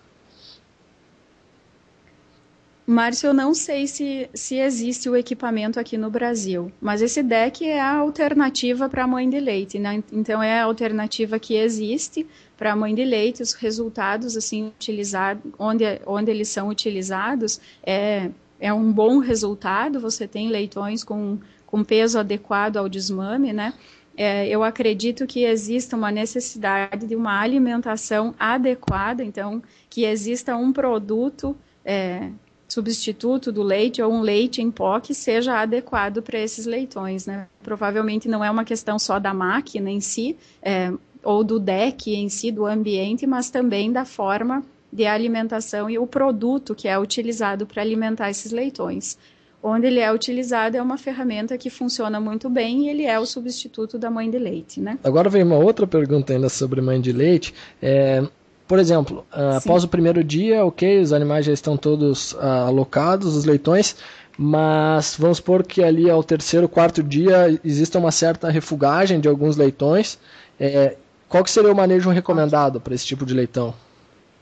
Márcio, 2.88 3.30
eu 3.30 3.34
não 3.34 3.51
sei 3.56 3.88
se, 3.88 4.30
se 4.32 4.58
existe 4.58 5.10
o 5.10 5.15
equipamento 5.15 5.80
aqui 5.80 5.98
no 5.98 6.12
Brasil, 6.12 6.72
mas 6.80 7.01
esse 7.01 7.24
deck 7.24 7.65
é 7.65 7.80
a 7.80 7.96
alternativa 7.96 8.88
para 8.88 9.06
a 9.06 9.08
mãe 9.08 9.27
de 9.27 9.39
leite, 9.39 9.80
né? 9.80 10.04
Então 10.13 10.42
é 10.42 10.60
a 10.60 10.65
alternativa 10.65 11.39
que 11.39 11.56
existe 11.56 12.27
para 12.56 12.74
a 12.74 12.75
mãe 12.75 12.94
de 12.94 13.04
leite, 13.04 13.42
os 13.42 13.54
resultados 13.54 14.38
assim 14.38 14.68
utilizados, 14.68 15.42
onde, 15.58 15.84
onde 16.06 16.30
eles 16.30 16.48
são 16.48 16.68
utilizados, 16.68 17.60
é, 17.84 18.30
é 18.60 18.72
um 18.72 18.92
bom 18.92 19.18
resultado, 19.18 20.00
você 20.00 20.27
tem 20.27 20.50
leitões 20.50 21.04
com, 21.04 21.39
com 21.65 21.84
peso 21.84 22.20
adequado 22.20 22.77
ao 22.77 22.88
desmame, 22.88 23.51
né? 23.51 23.74
É, 24.15 24.48
eu 24.48 24.63
acredito 24.63 25.25
que 25.25 25.44
exista 25.44 25.98
uma 25.98 26.12
necessidade 26.12 27.08
de 27.08 27.15
uma 27.15 27.42
alimentação 27.42 28.36
adequada, 28.39 29.24
então 29.24 29.62
que 29.89 30.06
exista 30.06 30.56
um 30.56 30.72
produto 30.72 31.58
é, 31.84 32.30
substituto 32.75 33.53
do 33.53 33.63
leite 33.63 34.01
ou 34.01 34.12
um 34.12 34.20
leite 34.20 34.62
em 34.62 34.70
pó 34.70 35.00
que 35.00 35.13
seja 35.13 35.62
adequado 35.62 36.22
para 36.22 36.38
esses 36.38 36.65
leitões, 36.65 37.25
né? 37.25 37.48
Provavelmente 37.63 38.27
não 38.27 38.44
é 38.44 38.51
uma 38.51 38.65
questão 38.65 39.00
só 39.00 39.17
da 39.17 39.34
máquina 39.34 39.89
em 39.89 40.01
si, 40.01 40.36
é, 40.62 40.91
ou 41.24 41.41
do 41.41 41.58
deck 41.58 42.13
em 42.13 42.27
si, 42.27 42.51
do 42.51 42.65
ambiente, 42.65 43.25
mas 43.25 43.50
também 43.50 43.91
da 43.94 44.03
forma 44.03 44.62
de 44.91 45.05
alimentação 45.05 45.89
e 45.89 45.98
o 45.98 46.05
produto 46.05 46.75
que 46.75 46.88
é 46.88 47.00
utilizado 47.00 47.65
para 47.65 47.82
alimentar 47.82 48.29
esses 48.29 48.51
leitões. 48.51 49.17
Onde 49.63 49.88
ele 49.88 50.00
é 50.00 50.12
utilizado 50.13 50.75
é 50.77 50.82
uma 50.82 50.98
ferramenta 50.98 51.58
que 51.58 51.70
funciona 51.70 52.20
muito 52.20 52.50
bem 52.50 52.86
e 52.86 52.89
ele 52.89 53.05
é 53.05 53.17
o 53.17 53.25
substituto 53.25 53.98
da 53.98 54.12
mãe 54.12 54.29
de 54.29 54.38
leite, 54.38 54.82
né? 54.82 55.00
Agora 55.03 55.29
vem 55.29 55.44
uma 55.44 55.58
outra 55.58 55.88
pergunta 55.88 56.34
ainda 56.34 56.50
sobre 56.50 56.82
mãe 56.82 57.00
de 57.00 57.12
leite. 57.12 57.53
É, 57.82 58.22
por 58.67 58.79
exemplo, 58.79 59.25
uh, 59.31 59.57
após 59.57 59.84
o 59.84 59.88
primeiro 59.88 60.24
dia, 60.24 60.65
ok, 60.65 61.00
os 61.00 61.13
animais 61.13 61.45
já 61.45 61.53
estão 61.53 61.77
todos 61.77 62.34
uh, 62.34 62.39
alocados, 62.67 63.36
os 63.36 63.45
leitões, 63.45 63.95
mas 64.38 65.15
vamos 65.19 65.38
supor 65.38 65.63
que 65.63 65.84
ali 65.84 66.10
ao 66.10 66.24
terceiro, 66.24 66.67
quarto 66.67 67.03
dia 67.03 67.60
exista 67.63 68.00
uma 68.00 68.12
certa 68.12 68.50
refugagem 68.50 69.19
de 69.19 69.27
alguns 69.27 69.55
leitões. 69.55 70.19
É, 70.60 70.98
qual 71.29 71.43
que 71.43 71.51
seria 71.51 71.72
o 71.72 71.75
manejo 71.75 72.10
recomendado 72.10 72.81
para 72.81 72.93
esse 72.93 73.05
tipo 73.05 73.25
de 73.25 73.34
leitão? 73.34 73.74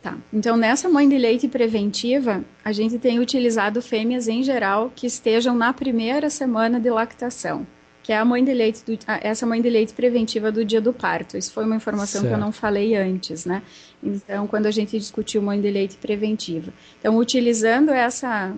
Tá. 0.02 0.18
Então, 0.34 0.58
nessa 0.58 0.90
mãe 0.90 1.08
de 1.08 1.18
leite 1.18 1.48
preventiva, 1.48 2.44
a 2.64 2.72
gente 2.72 2.98
tem 2.98 3.20
utilizado 3.20 3.82
fêmeas 3.82 4.28
em 4.28 4.42
geral 4.42 4.92
que 4.96 5.06
estejam 5.06 5.56
na 5.56 5.72
primeira 5.74 6.30
semana 6.30 6.80
de 6.80 6.90
lactação 6.90 7.66
que 8.04 8.12
é 8.12 8.18
a 8.18 8.26
mãe 8.26 8.44
de 8.44 8.54
leite 8.54 8.84
do, 8.86 9.00
essa 9.22 9.46
mãe 9.46 9.62
de 9.62 9.70
leite 9.70 9.94
preventiva 9.94 10.52
do 10.52 10.64
dia 10.66 10.82
do 10.82 10.92
parto. 10.92 11.38
Isso 11.38 11.54
foi 11.54 11.64
uma 11.64 11.78
informação 11.78 12.22
certo. 12.22 12.28
que 12.28 12.36
eu 12.36 12.40
não 12.40 12.52
falei 12.52 12.96
antes, 12.96 13.46
né? 13.46 13.64
Então, 14.04 14.46
quando 14.46 14.66
a 14.66 14.72
gente 14.72 15.00
discutiu 15.00 15.42
mãe 15.42 15.60
de 15.60 15.72
leite 15.72 15.96
preventiva. 15.96 16.74
Então, 17.00 17.18
utilizando 17.18 17.90
essa 17.92 18.54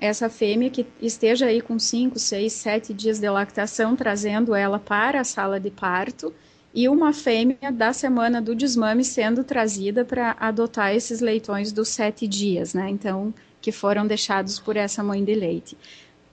essa 0.00 0.28
fêmea 0.28 0.68
que 0.70 0.86
esteja 1.00 1.46
aí 1.46 1.60
com 1.60 1.78
5, 1.78 2.18
6, 2.18 2.52
7 2.52 2.92
dias 2.92 3.18
de 3.18 3.28
lactação, 3.30 3.96
trazendo 3.96 4.54
ela 4.54 4.78
para 4.78 5.20
a 5.20 5.24
sala 5.24 5.58
de 5.58 5.70
parto, 5.70 6.32
e 6.74 6.88
uma 6.88 7.12
fêmea 7.12 7.70
da 7.72 7.92
semana 7.92 8.42
do 8.42 8.54
desmame 8.54 9.04
sendo 9.04 9.44
trazida 9.44 10.04
para 10.04 10.36
adotar 10.40 10.92
esses 10.94 11.20
leitões 11.20 11.70
dos 11.70 11.88
sete 11.88 12.26
dias, 12.26 12.74
né? 12.74 12.90
Então, 12.90 13.32
que 13.60 13.70
foram 13.70 14.06
deixados 14.06 14.58
por 14.58 14.76
essa 14.76 15.02
mãe 15.02 15.24
de 15.24 15.34
leite. 15.34 15.78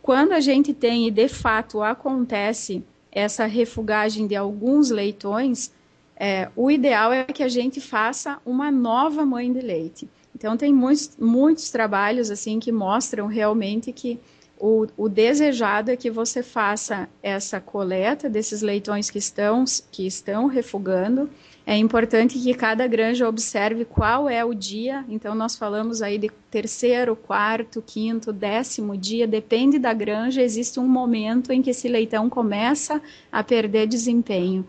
Quando 0.01 0.31
a 0.31 0.39
gente 0.39 0.73
tem 0.73 1.07
e 1.07 1.11
de 1.11 1.27
fato 1.27 1.81
acontece 1.81 2.83
essa 3.11 3.45
refugagem 3.45 4.25
de 4.25 4.35
alguns 4.35 4.89
leitões, 4.89 5.71
é, 6.15 6.49
o 6.55 6.71
ideal 6.71 7.11
é 7.11 7.23
que 7.25 7.43
a 7.43 7.49
gente 7.49 7.79
faça 7.79 8.39
uma 8.45 8.71
nova 8.71 9.25
mãe 9.25 9.51
de 9.51 9.59
leite. 9.59 10.09
Então 10.35 10.57
tem 10.57 10.73
muitos, 10.73 11.15
muitos 11.19 11.69
trabalhos 11.69 12.31
assim 12.31 12.59
que 12.59 12.71
mostram 12.71 13.27
realmente 13.27 13.91
que 13.91 14.19
o, 14.61 14.85
o, 14.95 15.09
desejado 15.09 15.89
é 15.89 15.97
que 15.97 16.11
você 16.11 16.43
faça 16.43 17.09
essa 17.23 17.59
coleta 17.59 18.29
desses 18.29 18.61
leitões 18.61 19.09
que 19.09 19.17
estão, 19.17 19.65
que 19.91 20.05
estão 20.05 20.45
refugando 20.45 21.29
é 21.65 21.77
importante 21.77 22.39
que 22.39 22.53
cada 22.53 22.87
granja 22.87 23.29
observe 23.29 23.85
qual 23.85 24.27
é 24.27 24.43
o 24.43 24.53
dia. 24.53 25.05
Então, 25.07 25.35
nós 25.35 25.55
falamos 25.55 26.01
aí 26.01 26.17
de 26.17 26.29
terceiro, 26.49 27.15
quarto, 27.15 27.83
quinto, 27.85 28.33
décimo 28.33 28.97
dia, 28.97 29.27
depende 29.27 29.77
da 29.77 29.93
granja. 29.93 30.41
Existe 30.41 30.79
um 30.79 30.87
momento 30.87 31.51
em 31.51 31.61
que 31.61 31.69
esse 31.69 31.87
leitão 31.87 32.29
começa 32.29 33.01
a 33.31 33.43
perder 33.43 33.87
desempenho. 33.87 34.67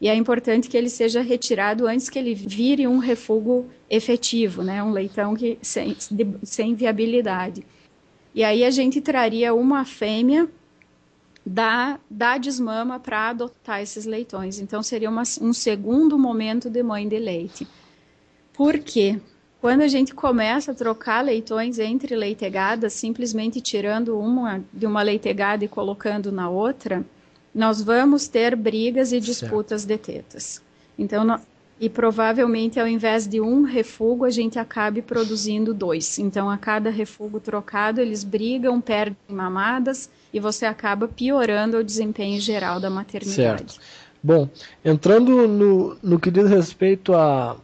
E 0.00 0.08
é 0.08 0.14
importante 0.14 0.68
que 0.68 0.76
ele 0.76 0.90
seja 0.90 1.22
retirado 1.22 1.86
antes 1.86 2.10
que 2.10 2.18
ele 2.18 2.34
vire 2.34 2.86
um 2.86 2.98
refúgio 2.98 3.66
efetivo, 3.88 4.62
né? 4.62 4.82
um 4.82 4.90
leitão 4.90 5.34
que, 5.34 5.58
sem, 5.62 5.96
sem 6.42 6.74
viabilidade. 6.74 7.64
E 8.34 8.42
aí 8.42 8.64
a 8.64 8.70
gente 8.70 9.00
traria 9.00 9.54
uma 9.54 9.84
fêmea 9.84 10.48
da, 11.46 12.00
da 12.10 12.36
desmama 12.38 12.98
para 12.98 13.28
adotar 13.28 13.80
esses 13.80 14.06
leitões. 14.06 14.58
Então, 14.58 14.82
seria 14.82 15.10
uma, 15.10 15.22
um 15.40 15.52
segundo 15.52 16.18
momento 16.18 16.68
de 16.68 16.82
mãe 16.82 17.06
de 17.06 17.18
leite. 17.18 17.68
Por 18.52 18.78
quê? 18.78 19.20
Quando 19.60 19.82
a 19.82 19.88
gente 19.88 20.14
começa 20.14 20.72
a 20.72 20.74
trocar 20.74 21.22
leitões 21.22 21.78
entre 21.78 22.14
leitegadas, 22.14 22.92
simplesmente 22.92 23.60
tirando 23.60 24.18
uma 24.18 24.62
de 24.72 24.84
uma 24.84 25.02
leitegada 25.02 25.64
e 25.64 25.68
colocando 25.68 26.30
na 26.30 26.50
outra, 26.50 27.04
nós 27.54 27.80
vamos 27.80 28.28
ter 28.28 28.54
brigas 28.56 29.12
e 29.12 29.20
disputas 29.20 29.82
certo. 29.82 30.06
de 30.06 30.12
tetas. 30.12 30.62
Então, 30.98 31.24
e 31.84 31.90
provavelmente 31.90 32.80
ao 32.80 32.88
invés 32.88 33.28
de 33.28 33.42
um 33.42 33.62
refúgio, 33.62 34.24
a 34.24 34.30
gente 34.30 34.58
acabe 34.58 35.02
produzindo 35.02 35.74
dois. 35.74 36.18
Então, 36.18 36.48
a 36.48 36.56
cada 36.56 36.88
refúgio 36.88 37.38
trocado, 37.38 38.00
eles 38.00 38.24
brigam, 38.24 38.80
perdem 38.80 39.18
mamadas 39.28 40.08
e 40.32 40.40
você 40.40 40.64
acaba 40.64 41.06
piorando 41.06 41.76
o 41.76 41.84
desempenho 41.84 42.40
geral 42.40 42.80
da 42.80 42.88
maternidade. 42.88 43.72
Certo. 43.72 43.80
Bom, 44.22 44.48
entrando 44.82 45.46
no, 45.46 45.98
no 46.02 46.18
que 46.18 46.30
diz 46.30 46.48
respeito 46.48 47.12
à, 47.12 47.54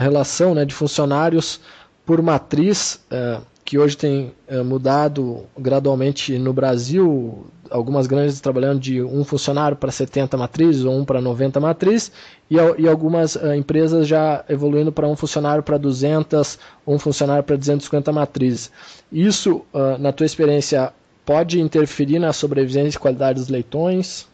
relação 0.00 0.52
né, 0.52 0.64
de 0.64 0.74
funcionários 0.74 1.60
por 2.04 2.20
matriz, 2.20 3.00
é, 3.08 3.38
que 3.66 3.76
hoje 3.76 3.96
tem 3.96 4.32
é, 4.46 4.62
mudado 4.62 5.44
gradualmente 5.58 6.38
no 6.38 6.52
Brasil, 6.52 7.46
algumas 7.68 8.06
grandes 8.06 8.40
trabalhando 8.40 8.78
de 8.78 9.02
um 9.02 9.24
funcionário 9.24 9.76
para 9.76 9.90
70 9.90 10.36
matrizes 10.36 10.84
ou 10.84 10.96
um 10.96 11.04
para 11.04 11.20
90 11.20 11.58
matrizes, 11.58 12.12
e, 12.48 12.54
e 12.78 12.88
algumas 12.88 13.34
é, 13.34 13.56
empresas 13.56 14.06
já 14.06 14.44
evoluindo 14.48 14.92
para 14.92 15.08
um 15.08 15.16
funcionário 15.16 15.64
para 15.64 15.76
200 15.78 16.60
ou 16.86 16.94
um 16.94 16.98
funcionário 16.98 17.42
para 17.42 17.56
250 17.56 18.12
matrizes. 18.12 18.70
Isso, 19.10 19.64
uh, 19.74 19.98
na 19.98 20.12
tua 20.12 20.26
experiência, 20.26 20.92
pode 21.24 21.60
interferir 21.60 22.20
na 22.20 22.32
sobrevivência 22.32 22.98
e 22.98 23.00
qualidade 23.00 23.40
dos 23.40 23.48
leitões? 23.48 24.28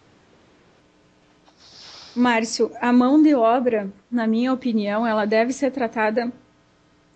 Márcio, 2.15 2.71
a 2.83 2.93
mão 2.93 3.23
de 3.23 3.35
obra, 3.35 3.89
na 4.11 4.27
minha 4.27 4.53
opinião, 4.53 5.07
ela 5.07 5.25
deve 5.25 5.55
ser 5.55 5.71
tratada 5.71 6.31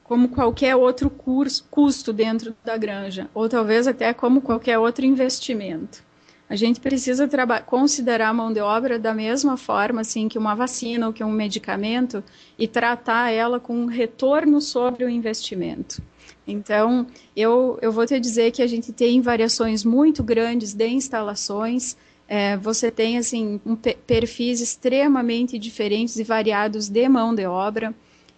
como 0.06 0.28
qualquer 0.28 0.76
outro 0.76 1.10
curso, 1.10 1.66
custo 1.68 2.12
dentro 2.12 2.54
da 2.64 2.76
granja, 2.76 3.28
ou 3.34 3.48
talvez 3.48 3.88
até 3.88 4.14
como 4.14 4.40
qualquer 4.40 4.78
outro 4.78 5.04
investimento. 5.04 6.04
A 6.48 6.54
gente 6.54 6.78
precisa 6.78 7.28
considerar 7.66 8.28
a 8.28 8.32
mão 8.32 8.52
de 8.52 8.60
obra 8.60 9.00
da 9.00 9.12
mesma 9.12 9.56
forma 9.56 10.02
assim 10.02 10.28
que 10.28 10.38
uma 10.38 10.54
vacina 10.54 11.08
ou 11.08 11.12
que 11.12 11.24
um 11.24 11.32
medicamento 11.32 12.22
e 12.56 12.68
tratar 12.68 13.32
ela 13.32 13.58
com 13.58 13.74
um 13.76 13.86
retorno 13.86 14.60
sobre 14.60 15.04
o 15.04 15.08
investimento. 15.08 16.00
Então, 16.46 17.04
eu, 17.34 17.76
eu 17.82 17.90
vou 17.90 18.06
te 18.06 18.20
dizer 18.20 18.52
que 18.52 18.62
a 18.62 18.66
gente 18.68 18.92
tem 18.92 19.20
variações 19.20 19.84
muito 19.84 20.22
grandes 20.22 20.72
de 20.72 20.86
instalações. 20.86 21.96
É, 22.28 22.56
você 22.56 22.92
tem 22.92 23.18
assim 23.18 23.60
um, 23.66 23.74
perfis 23.74 24.60
extremamente 24.60 25.58
diferentes 25.58 26.16
e 26.16 26.22
variados 26.22 26.88
de 26.88 27.08
mão 27.08 27.34
de 27.34 27.44
obra. 27.44 27.92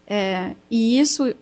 É, 0.07 0.57
e 0.71 0.99
isso 0.99 1.35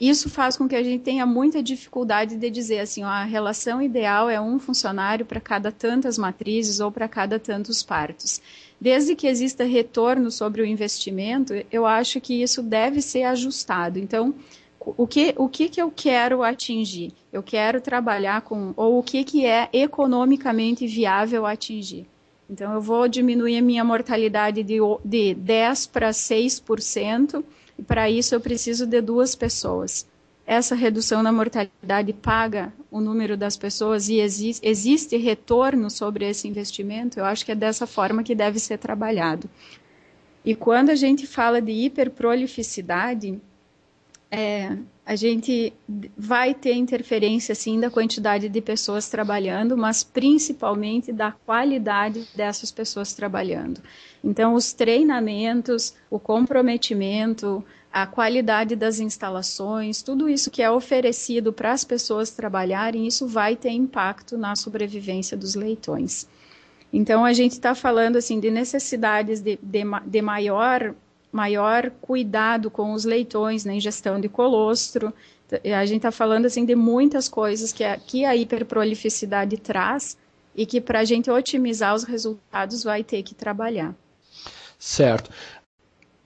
isso 0.00 0.30
faz 0.30 0.56
com 0.56 0.66
que 0.66 0.74
a 0.74 0.82
gente 0.82 1.02
tenha 1.02 1.26
muita 1.26 1.62
dificuldade 1.62 2.36
de 2.36 2.48
dizer 2.48 2.78
assim, 2.78 3.04
ó, 3.04 3.08
a 3.08 3.24
relação 3.24 3.82
ideal 3.82 4.30
é 4.30 4.40
um 4.40 4.58
funcionário 4.58 5.26
para 5.26 5.40
cada 5.40 5.70
tantas 5.70 6.16
matrizes 6.16 6.80
ou 6.80 6.90
para 6.90 7.06
cada 7.06 7.38
tantos 7.38 7.82
partos. 7.82 8.40
Desde 8.80 9.14
que 9.14 9.26
exista 9.26 9.64
retorno 9.64 10.30
sobre 10.30 10.62
o 10.62 10.64
investimento, 10.64 11.52
eu 11.70 11.84
acho 11.84 12.18
que 12.18 12.42
isso 12.42 12.62
deve 12.62 13.02
ser 13.02 13.24
ajustado. 13.24 13.98
Então, 13.98 14.34
o 14.80 15.06
que, 15.06 15.34
o 15.36 15.48
que, 15.50 15.68
que 15.68 15.82
eu 15.82 15.92
quero 15.94 16.42
atingir? 16.42 17.12
Eu 17.30 17.42
quero 17.42 17.82
trabalhar 17.82 18.40
com, 18.40 18.72
ou 18.76 18.98
o 18.98 19.02
que, 19.02 19.22
que 19.22 19.44
é 19.44 19.68
economicamente 19.70 20.86
viável 20.86 21.44
atingir? 21.44 22.06
Então, 22.48 22.72
eu 22.72 22.80
vou 22.80 23.06
diminuir 23.06 23.58
a 23.58 23.62
minha 23.62 23.84
mortalidade 23.84 24.62
de, 24.62 24.78
de 25.04 25.36
10% 25.36 25.90
para 25.90 26.10
6%, 26.10 27.44
e 27.80 27.82
para 27.82 28.10
isso 28.10 28.34
eu 28.34 28.40
preciso 28.40 28.86
de 28.86 29.00
duas 29.00 29.34
pessoas. 29.34 30.06
essa 30.46 30.74
redução 30.74 31.22
na 31.22 31.32
mortalidade 31.32 32.12
paga 32.12 32.72
o 32.90 33.00
número 33.00 33.36
das 33.36 33.56
pessoas 33.56 34.08
e 34.08 34.16
exi 34.18 34.50
existe 34.62 35.16
retorno 35.16 35.88
sobre 35.88 36.28
esse 36.28 36.46
investimento, 36.46 37.18
eu 37.18 37.24
acho 37.24 37.44
que 37.44 37.52
é 37.52 37.54
dessa 37.54 37.86
forma 37.86 38.22
que 38.22 38.34
deve 38.34 38.58
ser 38.58 38.76
trabalhado. 38.76 39.48
E 40.44 40.54
quando 40.54 40.90
a 40.90 40.94
gente 40.94 41.26
fala 41.26 41.60
de 41.62 41.72
hiperprolificidade, 41.72 43.40
é, 44.30 44.76
a 45.04 45.16
gente 45.16 45.72
vai 46.16 46.54
ter 46.54 46.74
interferência 46.74 47.54
sim 47.54 47.80
da 47.80 47.90
quantidade 47.90 48.48
de 48.48 48.60
pessoas 48.60 49.08
trabalhando, 49.08 49.76
mas 49.76 50.04
principalmente 50.04 51.12
da 51.12 51.32
qualidade 51.32 52.28
dessas 52.34 52.70
pessoas 52.70 53.12
trabalhando. 53.12 53.80
Então, 54.22 54.54
os 54.54 54.72
treinamentos, 54.72 55.94
o 56.08 56.18
comprometimento, 56.18 57.64
a 57.92 58.06
qualidade 58.06 58.76
das 58.76 59.00
instalações, 59.00 60.00
tudo 60.00 60.28
isso 60.28 60.50
que 60.50 60.62
é 60.62 60.70
oferecido 60.70 61.52
para 61.52 61.72
as 61.72 61.82
pessoas 61.82 62.30
trabalharem, 62.30 63.06
isso 63.06 63.26
vai 63.26 63.56
ter 63.56 63.70
impacto 63.70 64.38
na 64.38 64.54
sobrevivência 64.54 65.36
dos 65.36 65.56
leitões. 65.56 66.28
Então, 66.92 67.24
a 67.24 67.32
gente 67.32 67.52
está 67.52 67.74
falando 67.74 68.16
assim 68.16 68.38
de 68.38 68.50
necessidades 68.50 69.40
de, 69.40 69.58
de, 69.60 69.82
de, 70.06 70.22
maior, 70.22 70.94
maior 71.32 71.90
cuidado 72.00 72.70
com 72.70 72.92
os 72.92 73.04
leitões 73.04 73.64
na 73.64 73.74
ingestão 73.74 74.20
de 74.20 74.28
colostro. 74.28 75.12
A 75.64 75.84
gente 75.84 75.98
está 75.98 76.12
falando 76.12 76.46
assim 76.46 76.64
de 76.64 76.74
muitas 76.74 77.28
coisas 77.28 77.72
que 77.72 77.84
a, 77.84 77.96
que 77.96 78.24
a 78.24 78.36
hiperprolificidade 78.36 79.56
traz 79.56 80.16
e 80.54 80.66
que 80.66 80.80
para 80.80 81.00
a 81.00 81.04
gente 81.04 81.30
otimizar 81.30 81.94
os 81.94 82.04
resultados 82.04 82.84
vai 82.84 83.02
ter 83.02 83.22
que 83.22 83.34
trabalhar. 83.34 83.94
Certo. 84.78 85.30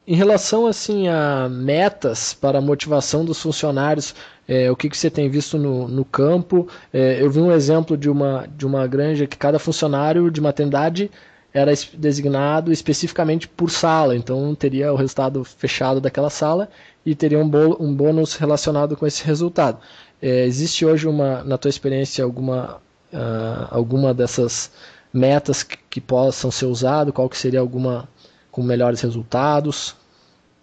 Em 0.06 0.14
relação 0.14 0.66
assim 0.66 1.08
a 1.08 1.48
metas 1.48 2.34
para 2.34 2.58
a 2.58 2.60
motivação 2.60 3.24
dos 3.24 3.40
funcionários, 3.40 4.14
é, 4.46 4.70
o 4.70 4.76
que, 4.76 4.90
que 4.90 4.96
você 4.96 5.10
tem 5.10 5.30
visto 5.30 5.56
no, 5.56 5.88
no 5.88 6.04
campo? 6.04 6.68
É, 6.92 7.22
eu 7.22 7.30
vi 7.30 7.40
um 7.40 7.50
exemplo 7.50 7.96
de 7.96 8.10
uma, 8.10 8.46
de 8.54 8.66
uma 8.66 8.86
granja 8.86 9.26
que 9.26 9.36
cada 9.36 9.58
funcionário 9.58 10.30
de 10.30 10.42
maternidade 10.42 11.10
era 11.54 11.72
designado 11.96 12.72
especificamente 12.72 13.46
por 13.46 13.70
sala, 13.70 14.16
então 14.16 14.52
teria 14.56 14.92
o 14.92 14.96
resultado 14.96 15.44
fechado 15.44 16.00
daquela 16.00 16.28
sala 16.28 16.68
e 17.06 17.14
teria 17.14 17.38
um, 17.38 17.48
bolo, 17.48 17.76
um 17.78 17.94
bônus 17.94 18.34
relacionado 18.34 18.96
com 18.96 19.06
esse 19.06 19.24
resultado. 19.24 19.78
É, 20.20 20.44
existe 20.44 20.84
hoje 20.84 21.06
uma, 21.06 21.44
na 21.44 21.56
tua 21.56 21.68
experiência 21.68 22.24
alguma, 22.24 22.80
uh, 23.12 23.68
alguma 23.70 24.12
dessas 24.12 24.72
metas 25.12 25.62
que, 25.62 25.78
que 25.88 26.00
possam 26.00 26.50
ser 26.50 26.66
usadas? 26.66 27.14
Qual 27.14 27.28
que 27.28 27.38
seria 27.38 27.60
alguma 27.60 28.08
com 28.50 28.60
melhores 28.60 29.00
resultados? 29.00 29.94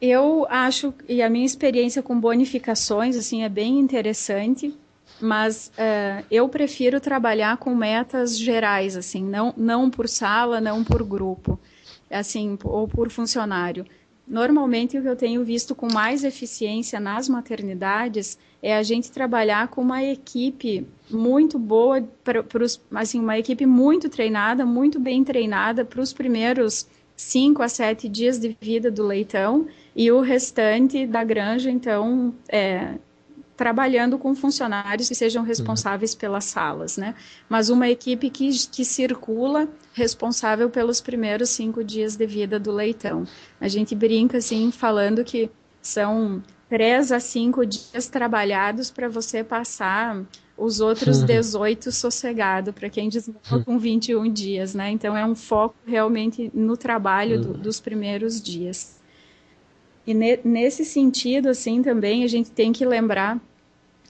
Eu 0.01 0.45
acho, 0.49 0.93
e 1.07 1.21
a 1.21 1.29
minha 1.29 1.45
experiência 1.45 2.01
com 2.01 2.19
bonificações, 2.19 3.15
assim, 3.15 3.43
é 3.43 3.49
bem 3.49 3.79
interessante, 3.79 4.75
mas 5.21 5.71
uh, 5.77 6.25
eu 6.29 6.47
prefiro 6.49 6.99
trabalhar 6.99 7.57
com 7.57 7.75
metas 7.75 8.37
gerais, 8.37 8.95
assim, 8.95 9.23
não, 9.23 9.53
não 9.55 9.89
por 9.89 10.07
sala, 10.09 10.59
não 10.59 10.83
por 10.83 11.03
grupo, 11.03 11.59
assim, 12.09 12.57
ou 12.63 12.87
por 12.87 13.09
funcionário. 13.09 13.85
Normalmente, 14.27 14.97
o 14.97 15.01
que 15.01 15.07
eu 15.07 15.15
tenho 15.15 15.43
visto 15.43 15.75
com 15.75 15.91
mais 15.91 16.23
eficiência 16.23 16.99
nas 16.99 17.27
maternidades 17.27 18.37
é 18.61 18.75
a 18.77 18.83
gente 18.83 19.11
trabalhar 19.11 19.67
com 19.67 19.81
uma 19.81 20.03
equipe 20.03 20.87
muito 21.09 21.59
boa, 21.59 22.01
pra, 22.23 22.43
pros, 22.43 22.79
assim, 22.93 23.19
uma 23.19 23.37
equipe 23.37 23.65
muito 23.65 24.09
treinada, 24.09 24.65
muito 24.65 24.99
bem 24.99 25.23
treinada 25.23 25.83
para 25.83 26.01
os 26.01 26.13
primeiros 26.13 26.87
5 27.15 27.61
a 27.61 27.67
7 27.67 28.07
dias 28.07 28.39
de 28.39 28.55
vida 28.59 28.89
do 28.89 29.05
leitão 29.05 29.67
e 29.95 30.11
o 30.11 30.21
restante 30.21 31.05
da 31.05 31.23
granja, 31.23 31.69
então, 31.69 32.33
é, 32.47 32.95
trabalhando 33.55 34.17
com 34.17 34.35
funcionários 34.35 35.07
que 35.07 35.15
sejam 35.15 35.43
responsáveis 35.43 36.13
uhum. 36.13 36.19
pelas 36.19 36.45
salas, 36.45 36.97
né? 36.97 37.15
Mas 37.49 37.69
uma 37.69 37.89
equipe 37.89 38.29
que, 38.29 38.49
que 38.69 38.83
circula 38.83 39.67
responsável 39.93 40.69
pelos 40.69 41.01
primeiros 41.01 41.49
cinco 41.49 41.83
dias 41.83 42.15
de 42.15 42.25
vida 42.25 42.59
do 42.59 42.71
leitão. 42.71 43.25
A 43.59 43.67
gente 43.67 43.93
brinca, 43.93 44.37
assim, 44.37 44.71
falando 44.71 45.23
que 45.23 45.49
são 45.81 46.41
três 46.69 47.11
a 47.11 47.19
cinco 47.19 47.65
dias 47.65 48.07
trabalhados 48.07 48.89
para 48.89 49.09
você 49.09 49.43
passar 49.43 50.23
os 50.57 50.79
outros 50.79 51.23
18 51.23 51.87
uhum. 51.87 51.91
sossegado, 51.91 52.71
para 52.71 52.89
quem 52.89 53.09
desmonta 53.09 53.57
uhum. 53.57 53.63
com 53.63 53.79
21 53.79 54.31
dias, 54.31 54.73
né? 54.75 54.91
Então 54.91 55.17
é 55.17 55.25
um 55.25 55.35
foco 55.35 55.75
realmente 55.85 56.51
no 56.53 56.77
trabalho 56.77 57.41
do, 57.41 57.53
dos 57.53 57.79
primeiros 57.79 58.41
dias. 58.41 59.00
E 60.05 60.13
ne, 60.13 60.39
nesse 60.43 60.83
sentido, 60.83 61.49
assim, 61.49 61.81
também 61.81 62.23
a 62.23 62.27
gente 62.27 62.51
tem 62.51 62.71
que 62.71 62.85
lembrar 62.85 63.39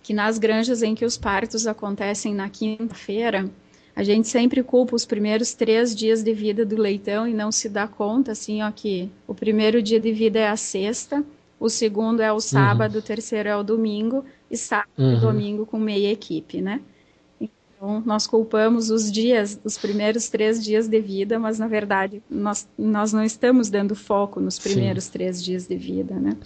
que 0.01 0.13
nas 0.13 0.37
granjas 0.37 0.81
em 0.81 0.95
que 0.95 1.05
os 1.05 1.17
partos 1.17 1.67
acontecem 1.67 2.33
na 2.33 2.49
quinta-feira, 2.49 3.49
a 3.95 4.03
gente 4.03 4.27
sempre 4.27 4.63
culpa 4.63 4.95
os 4.95 5.05
primeiros 5.05 5.53
três 5.53 5.95
dias 5.95 6.23
de 6.23 6.33
vida 6.33 6.65
do 6.65 6.75
leitão 6.77 7.27
e 7.27 7.33
não 7.33 7.51
se 7.51 7.69
dá 7.69 7.87
conta, 7.87 8.31
assim, 8.31 8.61
ó, 8.61 8.71
que 8.71 9.09
o 9.27 9.35
primeiro 9.35 9.81
dia 9.81 9.99
de 9.99 10.11
vida 10.11 10.39
é 10.39 10.47
a 10.47 10.55
sexta, 10.55 11.23
o 11.59 11.69
segundo 11.69 12.21
é 12.21 12.31
o 12.31 12.39
sábado, 12.39 12.93
uhum. 12.93 12.99
o 12.99 13.03
terceiro 13.03 13.49
é 13.49 13.55
o 13.55 13.63
domingo, 13.63 14.25
e 14.49 14.57
sábado 14.57 14.89
uhum. 14.97 15.17
e 15.17 15.19
domingo 15.19 15.65
com 15.65 15.77
meia 15.77 16.11
equipe, 16.11 16.61
né? 16.61 16.81
Então, 17.81 18.03
nós 18.05 18.27
culpamos 18.27 18.91
os 18.91 19.11
dias, 19.11 19.59
os 19.63 19.75
primeiros 19.75 20.29
três 20.29 20.63
dias 20.63 20.87
de 20.87 20.99
vida, 21.01 21.39
mas 21.39 21.57
na 21.57 21.67
verdade 21.67 22.21
nós, 22.29 22.67
nós 22.77 23.11
não 23.11 23.23
estamos 23.23 23.71
dando 23.71 23.95
foco 23.95 24.39
nos 24.39 24.59
primeiros 24.59 25.05
Sim. 25.05 25.11
três 25.13 25.43
dias 25.43 25.67
de 25.67 25.75
vida, 25.75 26.13
né? 26.13 26.37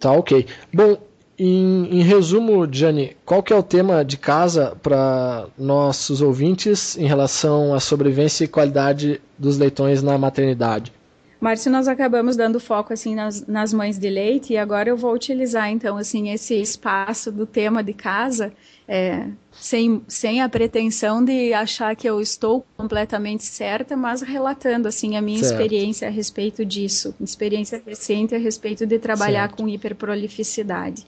Tá, 0.00 0.12
ok. 0.12 0.46
Bom, 0.72 0.96
em, 1.38 1.98
em 1.98 2.02
resumo, 2.02 2.66
Jane, 2.72 3.14
qual 3.22 3.42
que 3.42 3.52
é 3.52 3.56
o 3.56 3.62
tema 3.62 4.02
de 4.02 4.16
casa 4.16 4.74
para 4.82 5.46
nossos 5.58 6.22
ouvintes 6.22 6.96
em 6.96 7.06
relação 7.06 7.74
à 7.74 7.80
sobrevivência 7.80 8.44
e 8.44 8.48
qualidade 8.48 9.20
dos 9.38 9.58
leitões 9.58 10.02
na 10.02 10.16
maternidade? 10.16 10.90
Márcio, 11.40 11.70
nós 11.70 11.88
acabamos 11.88 12.36
dando 12.36 12.58
foco 12.58 12.92
assim 12.92 13.14
nas, 13.14 13.46
nas 13.46 13.72
mães 13.72 13.98
de 13.98 14.08
leite 14.08 14.52
e 14.52 14.56
agora 14.56 14.88
eu 14.88 14.96
vou 14.96 15.12
utilizar 15.12 15.70
então 15.70 15.96
assim 15.96 16.30
esse 16.30 16.54
espaço 16.54 17.30
do 17.30 17.44
tema 17.44 17.82
de 17.82 17.92
casa 17.92 18.52
é, 18.86 19.28
sem, 19.50 20.02
sem 20.06 20.42
a 20.42 20.48
pretensão 20.48 21.24
de 21.24 21.52
achar 21.54 21.96
que 21.96 22.08
eu 22.08 22.20
estou 22.20 22.64
completamente 22.76 23.44
certa, 23.44 23.96
mas 23.96 24.20
relatando 24.20 24.88
assim 24.88 25.16
a 25.16 25.22
minha 25.22 25.38
certo. 25.42 25.52
experiência 25.52 26.08
a 26.08 26.10
respeito 26.10 26.64
disso, 26.64 27.14
experiência 27.20 27.82
recente 27.84 28.34
a 28.34 28.38
respeito 28.38 28.86
de 28.86 28.98
trabalhar 28.98 29.48
certo. 29.48 29.56
com 29.56 29.68
hiperprolificidade. 29.68 31.06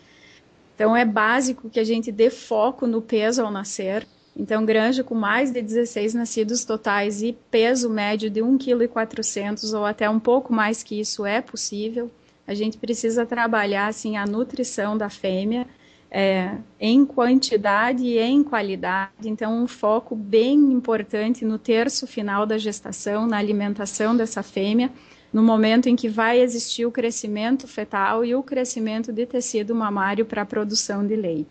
Então 0.75 0.97
é 0.97 1.05
básico 1.05 1.71
que 1.71 1.81
a 1.81 1.85
gente 1.85 2.11
dê 2.13 2.31
foco 2.31 2.87
no 2.87 3.01
peso 3.01 3.43
ao 3.43 3.51
nascer, 3.51 4.07
então, 4.37 4.67
granja 4.67 5.03
com 5.03 5.15
mais 5.15 5.51
de 5.51 5.63
16 5.63 6.13
nascidos 6.13 6.63
totais 6.65 7.23
e 7.23 7.33
peso 7.51 7.89
médio 7.89 8.29
de 8.29 8.41
1,4 8.41 9.25
kg 9.25 9.75
ou 9.75 9.87
até 9.87 10.11
um 10.11 10.21
pouco 10.21 10.53
mais 10.53 10.83
que 10.83 11.01
isso 11.01 11.25
é 11.25 11.41
possível. 11.41 12.11
A 12.47 12.53
gente 12.53 12.77
precisa 12.77 13.25
trabalhar 13.25 13.87
assim 13.87 14.19
a 14.19 14.27
nutrição 14.27 14.97
da 14.97 15.09
fêmea 15.09 15.67
é, 16.11 16.59
em 16.79 17.05
quantidade 17.07 18.05
e 18.05 18.19
em 18.19 18.45
qualidade. 18.45 19.11
Então, 19.25 19.63
um 19.63 19.67
foco 19.67 20.15
bem 20.15 20.55
importante 20.55 21.43
no 21.45 21.59
terço 21.59 22.07
final 22.07 22.45
da 22.45 22.59
gestação, 22.59 23.27
na 23.27 23.39
alimentação 23.39 24.15
dessa 24.15 24.43
fêmea, 24.43 24.93
no 25.33 25.43
momento 25.43 25.89
em 25.89 25.97
que 25.97 26.09
vai 26.09 26.41
existir 26.41 26.87
o 26.87 26.91
crescimento 26.91 27.67
fetal 27.67 28.25
e 28.25 28.35
o 28.35 28.43
crescimento 28.43 29.13
de 29.13 29.27
tecido 29.27 29.75
mamário 29.75 30.25
para 30.25 30.43
a 30.43 30.47
produção 30.47 31.07
de 31.07 31.17
leite. 31.17 31.49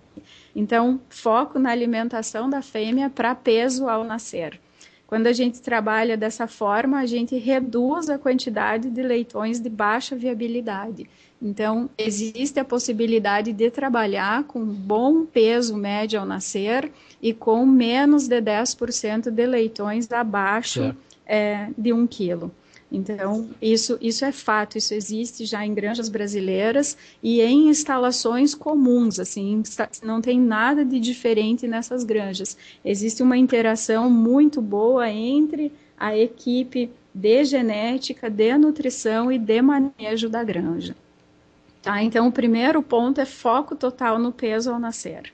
Então, 0.55 0.99
foco 1.09 1.59
na 1.59 1.71
alimentação 1.71 2.49
da 2.49 2.61
fêmea 2.61 3.09
para 3.09 3.35
peso 3.35 3.87
ao 3.87 4.03
nascer. 4.03 4.59
Quando 5.07 5.27
a 5.27 5.33
gente 5.33 5.61
trabalha 5.61 6.17
dessa 6.17 6.47
forma, 6.47 6.99
a 6.99 7.05
gente 7.05 7.37
reduz 7.37 8.09
a 8.09 8.17
quantidade 8.17 8.89
de 8.89 9.03
leitões 9.03 9.59
de 9.59 9.69
baixa 9.69 10.15
viabilidade. 10.15 11.07
Então, 11.41 11.89
existe 11.97 12.59
a 12.59 12.65
possibilidade 12.65 13.53
de 13.53 13.69
trabalhar 13.69 14.45
com 14.45 14.65
bom 14.65 15.25
peso 15.25 15.77
médio 15.77 16.19
ao 16.19 16.25
nascer 16.25 16.91
e 17.21 17.33
com 17.33 17.65
menos 17.65 18.27
de 18.27 18.41
10% 18.41 19.29
de 19.29 19.45
leitões 19.45 20.11
abaixo 20.11 20.95
é, 21.25 21.69
de 21.77 21.93
1 21.93 22.07
quilo. 22.07 22.51
Então, 22.95 23.49
isso, 23.61 23.97
isso 23.99 24.23
é 24.23 24.31
fato, 24.31 24.77
isso 24.77 24.93
existe 24.93 25.45
já 25.45 25.65
em 25.65 25.73
granjas 25.73 26.07
brasileiras 26.07 26.97
e 27.21 27.41
em 27.41 27.67
instalações 27.67 28.55
comuns, 28.55 29.19
assim, 29.19 29.61
não 30.01 30.21
tem 30.21 30.39
nada 30.39 30.85
de 30.85 30.97
diferente 30.97 31.67
nessas 31.67 32.05
granjas. 32.05 32.57
Existe 32.83 33.21
uma 33.21 33.37
interação 33.37 34.09
muito 34.09 34.61
boa 34.61 35.09
entre 35.09 35.73
a 35.97 36.17
equipe 36.17 36.89
de 37.13 37.43
genética, 37.43 38.29
de 38.29 38.57
nutrição 38.57 39.29
e 39.29 39.37
de 39.37 39.61
manejo 39.61 40.29
da 40.29 40.43
granja. 40.43 40.95
Tá? 41.81 42.01
Então, 42.01 42.27
o 42.27 42.31
primeiro 42.31 42.81
ponto 42.81 43.19
é 43.19 43.25
foco 43.25 43.75
total 43.75 44.17
no 44.17 44.31
peso 44.31 44.71
ao 44.71 44.79
nascer. 44.79 45.33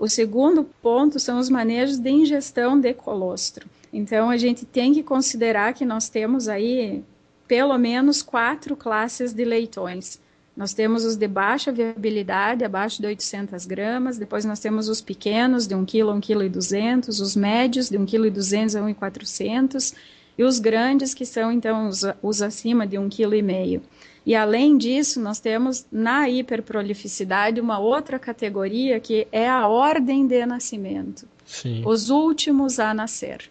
O 0.00 0.08
segundo 0.08 0.64
ponto 0.64 1.20
são 1.20 1.38
os 1.38 1.50
manejos 1.50 1.98
de 1.98 2.08
ingestão 2.08 2.80
de 2.80 2.94
colostro. 2.94 3.68
Então, 3.92 4.30
a 4.30 4.38
gente 4.38 4.64
tem 4.64 4.94
que 4.94 5.02
considerar 5.02 5.74
que 5.74 5.84
nós 5.84 6.08
temos 6.08 6.48
aí 6.48 7.04
pelo 7.46 7.76
menos 7.76 8.22
quatro 8.22 8.74
classes 8.74 9.34
de 9.34 9.44
leitões. 9.44 10.18
Nós 10.56 10.72
temos 10.72 11.04
os 11.04 11.16
de 11.16 11.28
baixa 11.28 11.70
viabilidade, 11.70 12.64
abaixo 12.64 12.98
de 13.02 13.08
800 13.08 13.66
gramas, 13.66 14.16
depois 14.16 14.42
nós 14.42 14.58
temos 14.58 14.88
os 14.88 15.02
pequenos, 15.02 15.66
de 15.66 15.74
1 15.74 15.84
kg 15.84 16.00
a 16.00 16.12
1 16.12 16.20
kg 16.22 16.48
200, 16.48 17.20
os 17.20 17.36
médios, 17.36 17.90
de 17.90 17.98
1 17.98 18.06
kg 18.06 18.30
200 18.30 18.76
a 18.76 18.82
1 18.82 18.84
kg 18.84 18.90
e 18.90 18.94
400, 18.94 19.94
os 20.38 20.58
grandes, 20.58 21.12
que 21.12 21.26
são, 21.26 21.52
então, 21.52 21.88
os, 21.88 22.04
os 22.22 22.40
acima 22.40 22.86
de 22.86 22.98
1 22.98 23.10
kg 23.10 23.82
e 24.30 24.34
além 24.36 24.78
disso, 24.78 25.20
nós 25.20 25.40
temos 25.40 25.84
na 25.90 26.28
hiperprolificidade 26.28 27.60
uma 27.60 27.80
outra 27.80 28.16
categoria 28.16 29.00
que 29.00 29.26
é 29.32 29.48
a 29.48 29.66
ordem 29.66 30.24
de 30.24 30.46
nascimento. 30.46 31.26
Sim. 31.44 31.82
Os 31.84 32.10
últimos 32.10 32.78
a 32.78 32.94
nascer. 32.94 33.50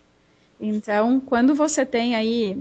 Então, 0.58 1.20
quando 1.20 1.54
você 1.54 1.86
tem 1.86 2.15
aí, 2.15 2.58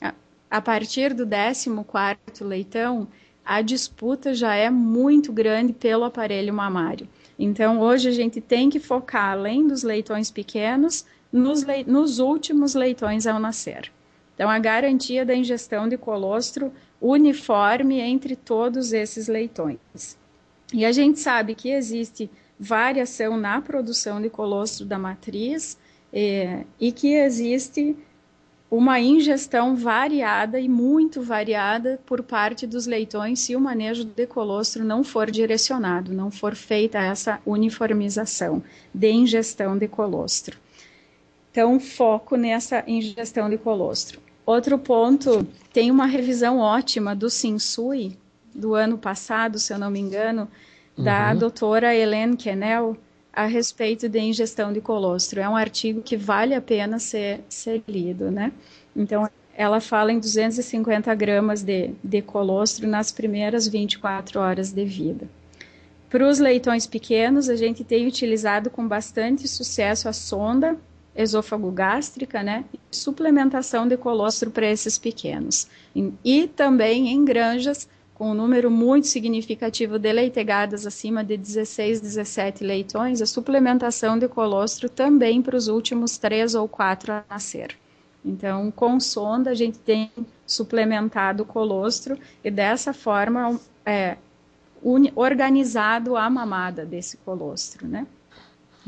a, 0.00 0.12
a 0.50 0.60
partir 0.60 1.14
do 1.14 1.24
14 1.24 2.42
leitão, 2.42 3.06
a 3.44 3.62
disputa 3.62 4.34
já 4.34 4.52
é 4.56 4.68
muito 4.68 5.32
grande 5.32 5.72
pelo 5.72 6.02
aparelho 6.02 6.52
mamário. 6.52 7.06
Então, 7.38 7.78
hoje 7.78 8.08
a 8.08 8.12
gente 8.12 8.40
tem 8.40 8.68
que 8.68 8.80
focar, 8.80 9.30
além 9.30 9.68
dos 9.68 9.84
leitões 9.84 10.28
pequenos, 10.28 11.06
nos, 11.32 11.62
le 11.62 11.84
nos 11.84 12.18
últimos 12.18 12.74
leitões 12.74 13.28
ao 13.28 13.38
nascer. 13.38 13.92
Então, 14.34 14.50
a 14.50 14.58
garantia 14.58 15.24
da 15.24 15.36
ingestão 15.36 15.88
de 15.88 15.96
colostro 15.96 16.72
uniforme 17.00 18.00
entre 18.00 18.36
todos 18.36 18.92
esses 18.92 19.26
leitões. 19.26 20.18
E 20.72 20.84
a 20.84 20.92
gente 20.92 21.18
sabe 21.18 21.54
que 21.54 21.70
existe 21.70 22.30
variação 22.58 23.36
na 23.36 23.60
produção 23.60 24.20
de 24.20 24.28
colostro 24.28 24.84
da 24.84 24.98
matriz 24.98 25.78
é, 26.12 26.64
e 26.78 26.92
que 26.92 27.14
existe 27.14 27.96
uma 28.70 29.00
ingestão 29.00 29.74
variada 29.74 30.60
e 30.60 30.68
muito 30.68 31.22
variada 31.22 31.98
por 32.06 32.22
parte 32.22 32.68
dos 32.68 32.86
leitões 32.86 33.40
se 33.40 33.56
o 33.56 33.60
manejo 33.60 34.04
de 34.04 34.26
colostro 34.26 34.84
não 34.84 35.02
for 35.02 35.28
direcionado, 35.28 36.12
não 36.12 36.30
for 36.30 36.54
feita 36.54 36.98
essa 36.98 37.40
uniformização 37.44 38.62
de 38.94 39.10
ingestão 39.10 39.76
de 39.76 39.88
colostro. 39.88 40.56
Então, 41.50 41.80
foco 41.80 42.36
nessa 42.36 42.84
ingestão 42.86 43.50
de 43.50 43.58
colostro. 43.58 44.20
Outro 44.50 44.76
ponto, 44.76 45.46
tem 45.72 45.92
uma 45.92 46.06
revisão 46.06 46.58
ótima 46.58 47.14
do 47.14 47.30
Sinsui 47.30 48.18
do 48.52 48.74
ano 48.74 48.98
passado, 48.98 49.60
se 49.60 49.72
eu 49.72 49.78
não 49.78 49.92
me 49.92 50.00
engano, 50.00 50.48
uhum. 50.98 51.04
da 51.04 51.32
doutora 51.32 51.94
Helene 51.94 52.36
Kennel, 52.36 52.96
a 53.32 53.46
respeito 53.46 54.08
de 54.08 54.18
ingestão 54.18 54.72
de 54.72 54.80
colostro. 54.80 55.38
É 55.38 55.48
um 55.48 55.54
artigo 55.54 56.02
que 56.02 56.16
vale 56.16 56.52
a 56.52 56.60
pena 56.60 56.98
ser, 56.98 57.44
ser 57.48 57.80
lido, 57.86 58.28
né? 58.28 58.52
Então, 58.96 59.30
ela 59.54 59.80
fala 59.80 60.10
em 60.10 60.18
250 60.18 61.14
gramas 61.14 61.62
de, 61.62 61.92
de 62.02 62.20
colostro 62.20 62.88
nas 62.88 63.12
primeiras 63.12 63.68
24 63.68 64.40
horas 64.40 64.72
de 64.72 64.84
vida. 64.84 65.28
Para 66.08 66.28
os 66.28 66.40
leitões 66.40 66.88
pequenos, 66.88 67.48
a 67.48 67.54
gente 67.54 67.84
tem 67.84 68.04
utilizado 68.04 68.68
com 68.68 68.88
bastante 68.88 69.46
sucesso 69.46 70.08
a 70.08 70.12
sonda 70.12 70.76
esôfago 71.14 71.70
gástrica, 71.70 72.42
né? 72.42 72.64
Suplementação 72.90 73.86
de 73.86 73.96
colostro 73.96 74.50
para 74.50 74.70
esses 74.70 74.98
pequenos. 74.98 75.68
E 76.24 76.46
também 76.48 77.08
em 77.08 77.24
granjas 77.24 77.88
com 78.14 78.32
um 78.32 78.34
número 78.34 78.70
muito 78.70 79.06
significativo 79.06 79.98
de 79.98 80.12
leitegadas 80.12 80.86
acima 80.86 81.24
de 81.24 81.38
16, 81.38 82.02
17 82.02 82.62
leitões, 82.62 83.22
a 83.22 83.26
suplementação 83.26 84.18
de 84.18 84.28
colostro 84.28 84.90
também 84.90 85.40
para 85.40 85.56
os 85.56 85.68
últimos 85.68 86.18
três 86.18 86.54
ou 86.54 86.68
quatro 86.68 87.14
a 87.14 87.24
nascer. 87.30 87.78
Então, 88.22 88.70
com 88.70 89.00
sonda, 89.00 89.50
a 89.50 89.54
gente 89.54 89.78
tem 89.78 90.10
suplementado 90.46 91.44
o 91.44 91.46
colostro 91.46 92.18
e 92.44 92.50
dessa 92.50 92.92
forma 92.92 93.58
é, 93.86 94.18
organizado 95.14 96.14
a 96.14 96.28
mamada 96.28 96.84
desse 96.84 97.16
colostro, 97.16 97.88
né? 97.88 98.06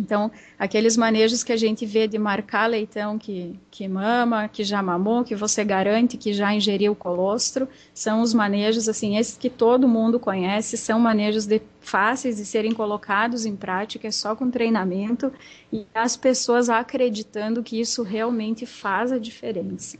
Então, 0.02 0.32
aqueles 0.58 0.96
manejos 0.96 1.44
que 1.44 1.52
a 1.52 1.56
gente 1.56 1.86
vê 1.86 2.08
de 2.08 2.18
marcar 2.18 2.66
leitão 2.66 3.16
que, 3.16 3.58
que 3.70 3.86
mama, 3.86 4.48
que 4.48 4.64
já 4.64 4.82
mamou, 4.82 5.22
que 5.22 5.36
você 5.36 5.62
garante 5.64 6.16
que 6.16 6.32
já 6.32 6.52
ingeriu 6.52 6.92
colostro, 6.92 7.68
são 7.94 8.20
os 8.20 8.34
manejos, 8.34 8.88
assim, 8.88 9.16
esses 9.16 9.38
que 9.38 9.48
todo 9.48 9.86
mundo 9.86 10.18
conhece, 10.18 10.76
são 10.76 10.98
manejos 10.98 11.46
de, 11.46 11.62
fáceis 11.80 12.36
de 12.36 12.44
serem 12.44 12.72
colocados 12.72 13.46
em 13.46 13.54
prática, 13.54 14.08
é 14.08 14.10
só 14.10 14.34
com 14.34 14.50
treinamento 14.50 15.32
e 15.72 15.86
as 15.94 16.16
pessoas 16.16 16.68
acreditando 16.68 17.62
que 17.62 17.80
isso 17.80 18.02
realmente 18.02 18.66
faz 18.66 19.12
a 19.12 19.18
diferença. 19.18 19.96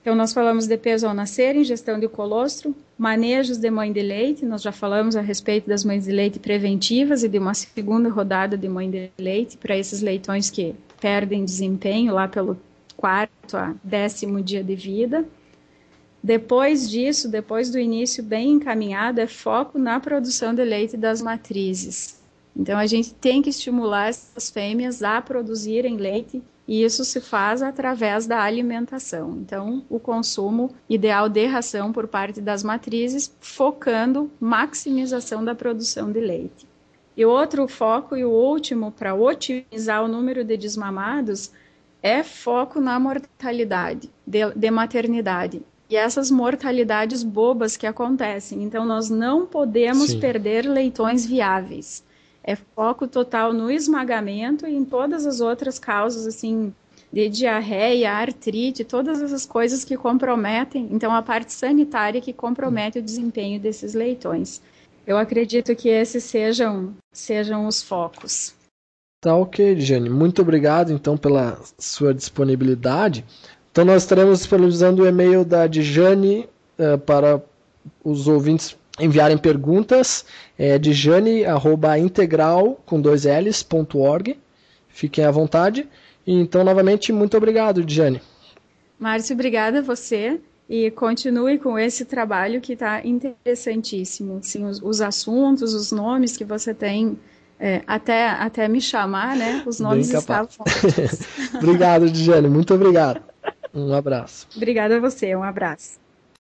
Então, 0.00 0.14
nós 0.14 0.32
falamos 0.32 0.66
de 0.66 0.78
peso 0.78 1.06
ao 1.06 1.12
nascer, 1.12 1.54
ingestão 1.54 2.00
de 2.00 2.08
colostro, 2.08 2.74
manejos 2.96 3.58
de 3.58 3.70
mãe 3.70 3.92
de 3.92 4.00
leite, 4.00 4.46
nós 4.46 4.62
já 4.62 4.72
falamos 4.72 5.14
a 5.14 5.20
respeito 5.20 5.68
das 5.68 5.84
mães 5.84 6.04
de 6.04 6.12
leite 6.12 6.38
preventivas 6.38 7.22
e 7.22 7.28
de 7.28 7.38
uma 7.38 7.52
segunda 7.52 8.08
rodada 8.08 8.56
de 8.56 8.66
mãe 8.66 8.90
de 8.90 9.10
leite 9.18 9.58
para 9.58 9.76
esses 9.76 10.00
leitões 10.00 10.48
que 10.48 10.74
perdem 10.98 11.44
desempenho 11.44 12.14
lá 12.14 12.26
pelo 12.26 12.58
quarto 12.96 13.56
a 13.56 13.74
décimo 13.84 14.40
dia 14.42 14.64
de 14.64 14.74
vida. 14.74 15.24
Depois 16.22 16.88
disso, 16.88 17.28
depois 17.28 17.70
do 17.70 17.78
início 17.78 18.22
bem 18.22 18.52
encaminhado, 18.52 19.20
é 19.20 19.26
foco 19.26 19.78
na 19.78 20.00
produção 20.00 20.54
de 20.54 20.64
leite 20.64 20.96
das 20.96 21.20
matrizes. 21.20 22.20
Então, 22.56 22.78
a 22.78 22.86
gente 22.86 23.14
tem 23.14 23.40
que 23.42 23.50
estimular 23.50 24.08
essas 24.08 24.50
fêmeas 24.50 25.02
a 25.02 25.20
produzirem 25.20 25.96
leite 25.96 26.42
e 26.70 26.84
isso 26.84 27.04
se 27.04 27.20
faz 27.20 27.62
através 27.62 28.28
da 28.28 28.44
alimentação. 28.44 29.36
Então, 29.38 29.84
o 29.90 29.98
consumo 29.98 30.72
ideal 30.88 31.28
de 31.28 31.44
ração 31.44 31.92
por 31.92 32.06
parte 32.06 32.40
das 32.40 32.62
matrizes, 32.62 33.36
focando 33.40 34.30
maximização 34.38 35.44
da 35.44 35.52
produção 35.52 36.12
de 36.12 36.20
leite. 36.20 36.68
E 37.16 37.26
outro 37.26 37.66
foco 37.66 38.16
e 38.16 38.24
o 38.24 38.30
último 38.30 38.92
para 38.92 39.16
otimizar 39.16 40.04
o 40.04 40.06
número 40.06 40.44
de 40.44 40.56
desmamados 40.56 41.50
é 42.00 42.22
foco 42.22 42.80
na 42.80 43.00
mortalidade 43.00 44.08
de, 44.24 44.48
de 44.54 44.70
maternidade 44.70 45.62
e 45.88 45.96
essas 45.96 46.30
mortalidades 46.30 47.24
bobas 47.24 47.76
que 47.76 47.84
acontecem. 47.84 48.62
Então, 48.62 48.86
nós 48.86 49.10
não 49.10 49.44
podemos 49.44 50.10
Sim. 50.10 50.20
perder 50.20 50.66
leitões 50.66 51.26
viáveis 51.26 52.08
é 52.42 52.56
foco 52.56 53.06
total 53.06 53.52
no 53.52 53.70
esmagamento 53.70 54.66
e 54.66 54.74
em 54.74 54.84
todas 54.84 55.26
as 55.26 55.40
outras 55.40 55.78
causas, 55.78 56.26
assim, 56.26 56.72
de 57.12 57.28
diarreia, 57.28 58.12
artrite, 58.12 58.84
todas 58.84 59.20
essas 59.20 59.44
coisas 59.44 59.84
que 59.84 59.96
comprometem, 59.96 60.88
então 60.92 61.12
a 61.14 61.22
parte 61.22 61.52
sanitária 61.52 62.20
que 62.20 62.32
compromete 62.32 62.98
o 62.98 63.02
desempenho 63.02 63.60
desses 63.60 63.94
leitões. 63.94 64.60
Eu 65.06 65.18
acredito 65.18 65.74
que 65.74 65.88
esses 65.88 66.24
sejam, 66.24 66.94
sejam 67.12 67.66
os 67.66 67.82
focos. 67.82 68.54
Tá 69.20 69.34
ok, 69.34 69.78
Jane. 69.78 70.08
Muito 70.08 70.40
obrigado, 70.40 70.92
então, 70.92 71.16
pela 71.16 71.60
sua 71.78 72.14
disponibilidade. 72.14 73.24
Então, 73.70 73.84
nós 73.84 74.02
estaremos 74.02 74.38
disponibilizando 74.38 75.02
o 75.02 75.06
e-mail 75.06 75.44
da 75.44 75.66
Dijane 75.66 76.48
uh, 76.78 76.96
para 76.98 77.42
os 78.04 78.28
ouvintes 78.28 78.76
enviarem 79.00 79.38
perguntas 79.38 80.24
é, 80.58 80.78
de 80.78 80.92
jane@integral 80.92 82.80
com 82.86 83.00
dois 83.00 83.24
L's, 83.24 83.62
ponto 83.62 83.98
org. 83.98 84.38
Fiquem 84.88 85.24
à 85.24 85.30
vontade. 85.30 85.88
E, 86.26 86.34
então, 86.34 86.62
novamente, 86.62 87.12
muito 87.12 87.36
obrigado, 87.36 87.84
Jane. 87.88 88.20
Márcio, 88.98 89.34
obrigada 89.34 89.78
a 89.78 89.82
você 89.82 90.40
e 90.68 90.90
continue 90.90 91.58
com 91.58 91.78
esse 91.78 92.04
trabalho 92.04 92.60
que 92.60 92.74
está 92.74 93.04
interessantíssimo. 93.04 94.38
Assim, 94.38 94.64
os, 94.64 94.80
os, 94.82 95.00
assuntos, 95.00 95.74
os 95.74 95.90
nomes 95.90 96.36
que 96.36 96.44
você 96.44 96.74
tem, 96.74 97.18
é, 97.58 97.82
até, 97.86 98.28
até 98.28 98.68
me 98.68 98.80
chamar, 98.80 99.36
né? 99.36 99.62
Os 99.66 99.80
nomes 99.80 100.10
estavam. 100.10 100.48
obrigado, 101.56 102.06
Jane. 102.08 102.48
Muito 102.48 102.74
obrigado. 102.74 103.22
Um 103.74 103.94
abraço. 103.94 104.46
Obrigada 104.54 104.96
a 104.96 105.00
você. 105.00 105.34
Um 105.34 105.42
abraço. 105.42 105.98